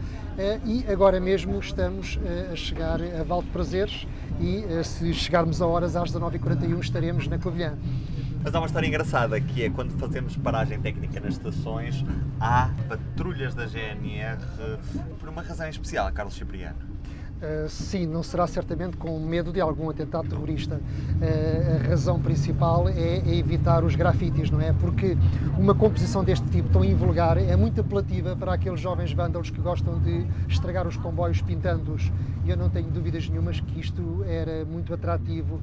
e 0.65 0.86
agora 0.91 1.20
mesmo 1.20 1.60
estamos 1.60 2.17
a 2.51 2.56
chegar 2.56 3.00
a 3.01 3.24
Val 3.24 3.44
de 3.44 3.50
Prazeres 3.50 4.08
e 4.39 4.63
se 4.84 5.13
chegarmos 5.13 5.62
a 5.62 5.67
horas 5.67 5.96
às 5.96 6.12
19h41 6.12 6.79
estaremos 6.79 7.27
na 7.27 7.38
Covilhã. 7.38 7.74
Mas 8.47 8.55
há 8.55 8.59
uma 8.61 8.67
história 8.67 8.87
engraçada 8.87 9.41
que 9.41 9.61
é 9.61 9.69
quando 9.69 9.91
fazemos 9.99 10.37
paragem 10.37 10.79
técnica 10.79 11.19
nas 11.19 11.33
estações, 11.33 12.05
há 12.39 12.69
patrulhas 12.87 13.53
da 13.53 13.65
GNR 13.65 14.37
por 15.19 15.27
uma 15.27 15.41
razão 15.41 15.67
especial, 15.67 16.09
Carlos 16.13 16.33
Cipriano. 16.33 16.77
Uh, 16.77 17.67
sim, 17.67 18.07
não 18.07 18.23
será 18.23 18.47
certamente 18.47 18.95
com 18.95 19.19
medo 19.19 19.51
de 19.51 19.59
algum 19.59 19.89
atentado 19.89 20.29
terrorista. 20.29 20.75
Uh, 20.75 21.85
a 21.85 21.89
razão 21.89 22.21
principal 22.21 22.87
é, 22.87 23.17
é, 23.17 23.35
evitar 23.35 23.83
os 23.83 23.97
grafites, 23.97 24.49
não 24.49 24.61
é? 24.61 24.71
Porque 24.71 25.17
uma 25.57 25.75
composição 25.75 26.23
deste 26.23 26.47
tipo, 26.47 26.69
tão 26.69 26.85
invulgar, 26.85 27.37
é 27.37 27.55
muito 27.57 27.81
apelativa 27.81 28.33
para 28.33 28.53
aqueles 28.53 28.79
jovens 28.79 29.11
vândalos 29.11 29.49
que 29.49 29.59
gostam 29.59 29.99
de 29.99 30.25
estragar 30.47 30.87
os 30.87 30.95
comboios 30.95 31.41
pintando-os. 31.41 32.13
E 32.45 32.49
eu 32.49 32.55
não 32.55 32.69
tenho 32.69 32.89
dúvidas 32.89 33.27
nenhumas 33.27 33.60
que 33.60 33.77
isto 33.77 34.23
era 34.25 34.63
muito 34.63 34.93
atrativo 34.93 35.60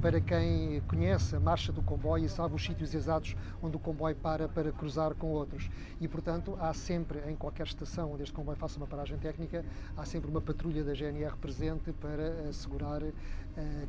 para 0.00 0.20
quem 0.20 0.80
conhece 0.82 1.34
a 1.34 1.40
marcha 1.40 1.72
do 1.72 1.82
comboio 1.82 2.24
e 2.24 2.28
sabe 2.28 2.54
os 2.54 2.64
sítios 2.64 2.94
exatos 2.94 3.34
onde 3.60 3.76
o 3.76 3.80
comboio 3.80 4.14
para 4.14 4.48
para 4.48 4.70
cruzar 4.70 5.14
com 5.14 5.28
outros. 5.28 5.68
E, 6.00 6.06
portanto, 6.06 6.56
há 6.60 6.72
sempre, 6.72 7.18
em 7.28 7.34
qualquer 7.34 7.66
estação 7.66 8.12
onde 8.12 8.22
este 8.22 8.32
comboio 8.32 8.56
faça 8.56 8.76
uma 8.76 8.86
paragem 8.86 9.18
técnica, 9.18 9.64
há 9.96 10.04
sempre 10.04 10.30
uma 10.30 10.40
patrulha 10.40 10.84
da 10.84 10.94
GNR 10.94 11.36
presente 11.36 11.92
para 11.92 12.48
assegurar 12.48 13.02
uh, 13.02 13.12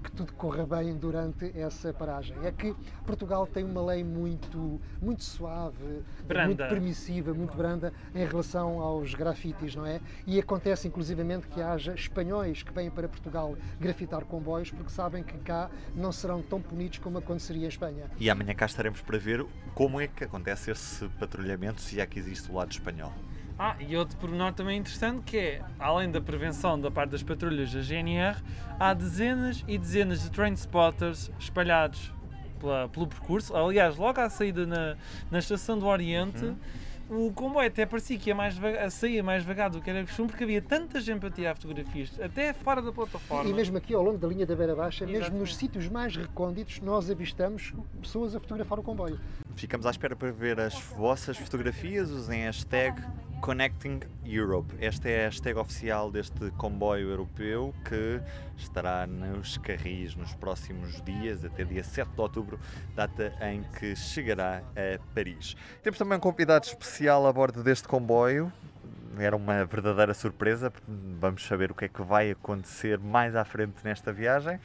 que 0.03 0.11
tudo 0.11 0.33
corra 0.33 0.65
bem 0.65 0.95
durante 0.95 1.51
essa 1.57 1.93
paragem. 1.93 2.35
É 2.43 2.51
que 2.51 2.75
Portugal 3.05 3.45
tem 3.45 3.63
uma 3.63 3.85
lei 3.85 4.03
muito, 4.03 4.81
muito 4.99 5.23
suave, 5.23 6.03
branda. 6.27 6.47
muito 6.47 6.67
permissiva, 6.67 7.33
muito 7.33 7.55
branda 7.55 7.93
em 8.15 8.25
relação 8.25 8.81
aos 8.81 9.13
grafites, 9.13 9.75
não 9.75 9.85
é? 9.85 10.01
E 10.25 10.39
acontece, 10.39 10.87
inclusivamente, 10.87 11.47
que 11.47 11.61
haja 11.61 11.93
espanhóis 11.93 12.63
que 12.63 12.73
vêm 12.73 12.89
para 12.89 13.07
Portugal 13.07 13.55
grafitar 13.79 14.25
comboios 14.25 14.71
porque 14.71 14.91
sabem 14.91 15.23
que 15.23 15.37
cá 15.39 15.69
não 15.99 16.11
serão 16.11 16.41
tão 16.41 16.61
punidos 16.61 16.97
como 16.99 17.17
aconteceria 17.17 17.65
em 17.65 17.69
Espanha. 17.69 18.05
E 18.17 18.29
amanhã 18.29 18.53
cá 18.53 18.65
estaremos 18.65 19.01
para 19.01 19.17
ver 19.17 19.45
como 19.75 19.99
é 19.99 20.07
que 20.07 20.23
acontece 20.23 20.71
esse 20.71 21.07
patrulhamento, 21.19 21.81
se 21.81 21.99
é 21.99 22.05
que 22.05 22.17
existe 22.17 22.49
o 22.49 22.55
lado 22.55 22.71
espanhol. 22.71 23.13
Ah, 23.57 23.75
e 23.79 23.97
outro 23.97 24.17
pormenor 24.17 24.53
também 24.53 24.79
interessante 24.79 25.21
que 25.23 25.37
é, 25.37 25.61
além 25.77 26.09
da 26.09 26.21
prevenção 26.21 26.79
da 26.79 26.89
parte 26.89 27.11
das 27.11 27.21
patrulhas 27.21 27.73
da 27.73 27.81
GNR, 27.81 28.41
há 28.79 28.93
dezenas 28.93 29.65
e 29.67 29.77
dezenas 29.77 30.23
de 30.23 30.31
train 30.31 30.53
spotters 30.53 31.29
espalhados 31.37 32.13
pela, 32.57 32.87
pelo 32.87 33.05
percurso. 33.05 33.55
Aliás, 33.55 33.97
logo 33.97 34.21
à 34.21 34.29
saída 34.29 34.65
na, 34.65 34.95
na 35.29 35.39
estação 35.39 35.77
do 35.77 35.85
Oriente, 35.85 36.45
uhum 36.45 36.55
o 37.09 37.31
comboio 37.33 37.67
até 37.67 37.85
parecia 37.85 38.17
que 38.17 38.29
ia 38.29 38.35
mais 38.35 38.53
devagar, 38.53 38.91
saía 38.91 39.23
mais 39.23 39.41
devagar 39.41 39.69
do 39.69 39.81
que 39.81 39.89
era 39.89 40.03
costume, 40.03 40.29
porque 40.29 40.43
havia 40.43 40.61
tanta 40.61 41.01
gente 41.01 41.19
para 41.19 41.31
tirar 41.31 41.55
fotografias, 41.55 42.11
até 42.21 42.53
fora 42.53 42.81
da 42.81 42.91
plataforma. 42.91 43.49
E 43.49 43.53
mesmo 43.53 43.77
aqui 43.77 43.93
ao 43.93 44.03
longo 44.03 44.17
da 44.17 44.27
linha 44.27 44.45
da 44.45 44.55
Beira 44.55 44.75
Baixa, 44.75 45.03
Exatamente. 45.03 45.23
mesmo 45.23 45.39
nos 45.39 45.55
sítios 45.55 45.89
mais 45.89 46.15
recônditos, 46.15 46.79
nós 46.81 47.09
avistamos 47.09 47.73
pessoas 47.99 48.35
a 48.35 48.39
fotografar 48.39 48.79
o 48.79 48.83
comboio. 48.83 49.19
Ficamos 49.55 49.85
à 49.85 49.89
espera 49.89 50.15
para 50.15 50.31
ver 50.31 50.59
as 50.59 50.79
vossas 50.95 51.37
fotografias, 51.37 52.11
usem 52.11 52.43
a 52.43 52.45
hashtag 52.45 53.01
Connecting 53.41 54.01
Europe. 54.25 54.75
Esta 54.79 55.09
é 55.09 55.21
a 55.21 55.29
hashtag 55.29 55.57
oficial 55.57 56.11
deste 56.11 56.51
comboio 56.51 57.09
europeu 57.09 57.73
que 57.87 58.21
estará 58.57 59.07
nos 59.07 59.57
carris 59.57 60.15
nos 60.15 60.33
próximos 60.35 61.01
dias, 61.01 61.43
até 61.45 61.63
dia 61.63 61.83
7 61.83 62.09
de 62.11 62.21
outubro, 62.21 62.59
data 62.95 63.33
em 63.41 63.63
que 63.63 63.95
chegará 63.95 64.61
a 64.75 64.99
Paris. 65.15 65.55
Temos 65.81 65.97
também 65.97 66.17
um 66.17 66.21
convidado 66.21 66.65
especial 66.65 67.25
a 67.25 67.33
bordo 67.33 67.63
deste 67.63 67.87
comboio. 67.87 68.51
Era 69.17 69.35
uma 69.35 69.65
verdadeira 69.65 70.13
surpresa, 70.13 70.71
vamos 70.87 71.45
saber 71.45 71.71
o 71.71 71.75
que 71.75 71.85
é 71.85 71.87
que 71.87 72.01
vai 72.01 72.31
acontecer 72.31 72.99
mais 72.99 73.35
à 73.35 73.43
frente 73.43 73.75
nesta 73.83 74.11
viagem. 74.13 74.59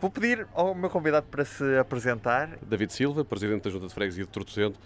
Vou 0.00 0.10
pedir 0.10 0.48
ao 0.52 0.74
meu 0.74 0.90
convidado 0.90 1.26
para 1.26 1.44
se 1.44 1.78
apresentar. 1.78 2.58
David 2.62 2.92
Silva, 2.92 3.24
Presidente 3.24 3.62
da 3.62 3.70
Junta 3.70 3.86
de 3.86 3.94
Freguesia 3.94 4.24
de 4.24 4.30
Tortocento, 4.30 4.76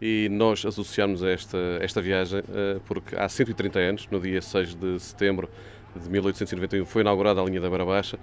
e 0.00 0.28
nós 0.30 0.64
associamos 0.64 1.22
esta, 1.22 1.58
esta 1.80 2.00
viagem 2.00 2.40
uh, 2.40 2.80
porque 2.86 3.16
há 3.16 3.28
130 3.28 3.78
anos, 3.78 4.08
no 4.10 4.20
dia 4.20 4.42
6 4.42 4.74
de 4.74 4.98
setembro 5.00 5.48
de 5.94 6.08
1891, 6.10 6.84
foi 6.84 7.02
inaugurada 7.02 7.40
a 7.40 7.44
linha 7.44 7.60
da 7.60 7.68
Beira 7.68 7.84
Baixa 7.84 8.18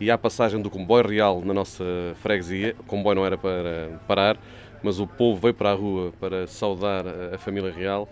e 0.00 0.10
a 0.10 0.16
passagem 0.16 0.60
do 0.62 0.70
comboio 0.70 1.06
real 1.06 1.42
na 1.44 1.52
nossa 1.52 1.84
freguesia. 2.22 2.74
O 2.80 2.84
comboio 2.84 3.16
não 3.16 3.26
era 3.26 3.36
para 3.36 4.00
parar, 4.08 4.38
mas 4.82 4.98
o 4.98 5.06
povo 5.06 5.40
veio 5.40 5.54
para 5.54 5.72
a 5.72 5.74
rua 5.74 6.12
para 6.18 6.46
saudar 6.46 7.04
a 7.34 7.38
família 7.38 7.70
real 7.70 8.08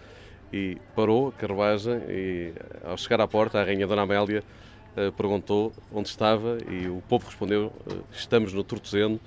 e 0.52 0.76
parou 0.94 1.28
a 1.28 1.32
carruagem 1.32 2.00
e 2.08 2.52
ao 2.84 2.96
chegar 2.96 3.20
à 3.20 3.28
porta 3.28 3.60
a 3.60 3.64
rainha 3.64 3.86
Dona 3.86 4.02
Amélia 4.02 4.42
uh, 4.96 5.12
perguntou 5.12 5.72
onde 5.92 6.08
estava 6.08 6.58
e 6.70 6.88
o 6.88 7.02
povo 7.08 7.26
respondeu 7.26 7.66
uh, 7.66 8.04
estamos 8.12 8.52
no 8.52 8.64
Tortozendo 8.64 9.20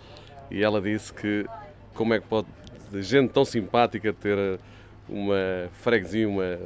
e 0.50 0.64
ela 0.64 0.82
disse 0.82 1.14
que 1.14 1.46
como 1.94 2.14
é 2.14 2.20
que 2.20 2.28
pode 2.28 2.48
de 2.92 3.02
gente 3.02 3.32
tão 3.32 3.46
simpática 3.46 4.12
ter 4.12 4.38
eh, 4.38 4.60
uma 5.08 5.70
freguesia, 5.72 6.28
uma, 6.28 6.60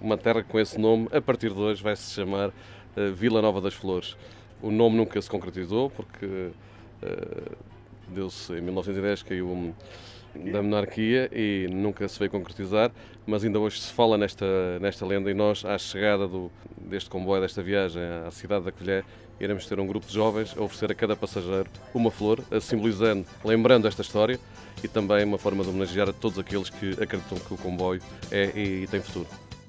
uma 0.00 0.16
terra 0.16 0.42
com 0.42 0.58
esse 0.58 0.78
nome, 0.78 1.08
a 1.12 1.20
partir 1.20 1.52
de 1.52 1.58
hoje 1.58 1.82
vai 1.82 1.96
se 1.96 2.12
chamar 2.12 2.48
uh, 2.48 3.12
Vila 3.14 3.42
Nova 3.42 3.60
das 3.60 3.74
Flores. 3.74 4.16
O 4.62 4.70
nome 4.70 4.96
nunca 4.96 5.20
se 5.20 5.28
concretizou 5.28 5.90
porque 5.90 6.26
uh, 6.26 7.56
deu-se 8.08 8.52
em 8.52 8.60
1910, 8.60 9.22
caiu 9.22 9.74
da 10.34 10.62
monarquia 10.62 11.28
e 11.32 11.66
nunca 11.70 12.06
se 12.06 12.18
veio 12.18 12.30
concretizar, 12.30 12.92
mas 13.26 13.44
ainda 13.44 13.58
hoje 13.58 13.80
se 13.80 13.92
fala 13.92 14.16
nesta, 14.16 14.78
nesta 14.80 15.04
lenda 15.04 15.30
e 15.30 15.34
nós, 15.34 15.64
à 15.64 15.76
chegada 15.76 16.28
do, 16.28 16.50
deste 16.76 17.10
comboio, 17.10 17.42
desta 17.42 17.62
viagem 17.62 18.02
à 18.26 18.30
cidade 18.30 18.64
da 18.64 18.72
Colher, 18.72 19.04
iremos 19.40 19.66
ter 19.66 19.80
um 19.80 19.86
grupo 19.86 20.06
de 20.06 20.14
jovens 20.14 20.54
a 20.56 20.62
oferecer 20.62 20.92
a 20.92 20.94
cada 20.94 21.16
passageiro 21.16 21.68
uma 21.94 22.10
flor, 22.10 22.44
simbolizando, 22.60 23.26
lembrando 23.44 23.88
esta 23.88 24.02
história 24.02 24.38
e 24.82 24.88
também 24.88 25.24
uma 25.24 25.38
forma 25.38 25.64
de 25.64 25.70
homenagear 25.70 26.08
a 26.08 26.12
todos 26.12 26.38
aqueles 26.38 26.70
que 26.70 26.90
acreditam 27.02 27.38
que 27.38 27.54
o 27.54 27.56
comboio 27.56 28.00
é 28.30 28.46
e 28.56 28.86
tem 28.86 29.00
futuro. 29.00 29.26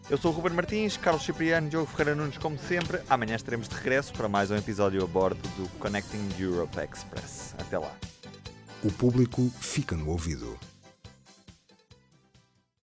Eu 0.09 0.17
sou 0.17 0.31
o 0.31 0.35
Ruben 0.35 0.53
Martins, 0.53 0.97
Carlos 0.97 1.23
Cipriano, 1.23 1.69
Diogo 1.69 1.87
Ferreira 1.87 2.15
Nunes, 2.15 2.37
como 2.37 2.57
sempre. 2.57 2.99
Amanhã 3.09 3.35
estaremos 3.35 3.69
de 3.69 3.75
regresso 3.75 4.11
para 4.11 4.27
mais 4.27 4.51
um 4.51 4.57
episódio 4.57 5.01
a 5.01 5.07
bordo 5.07 5.41
do 5.55 5.69
Connecting 5.79 6.27
Europe 6.37 6.77
Express. 6.79 7.55
Até 7.57 7.77
lá. 7.77 7.95
O 8.83 8.91
público 8.91 9.49
fica 9.61 9.95
no 9.95 10.09
ouvido. 10.09 10.59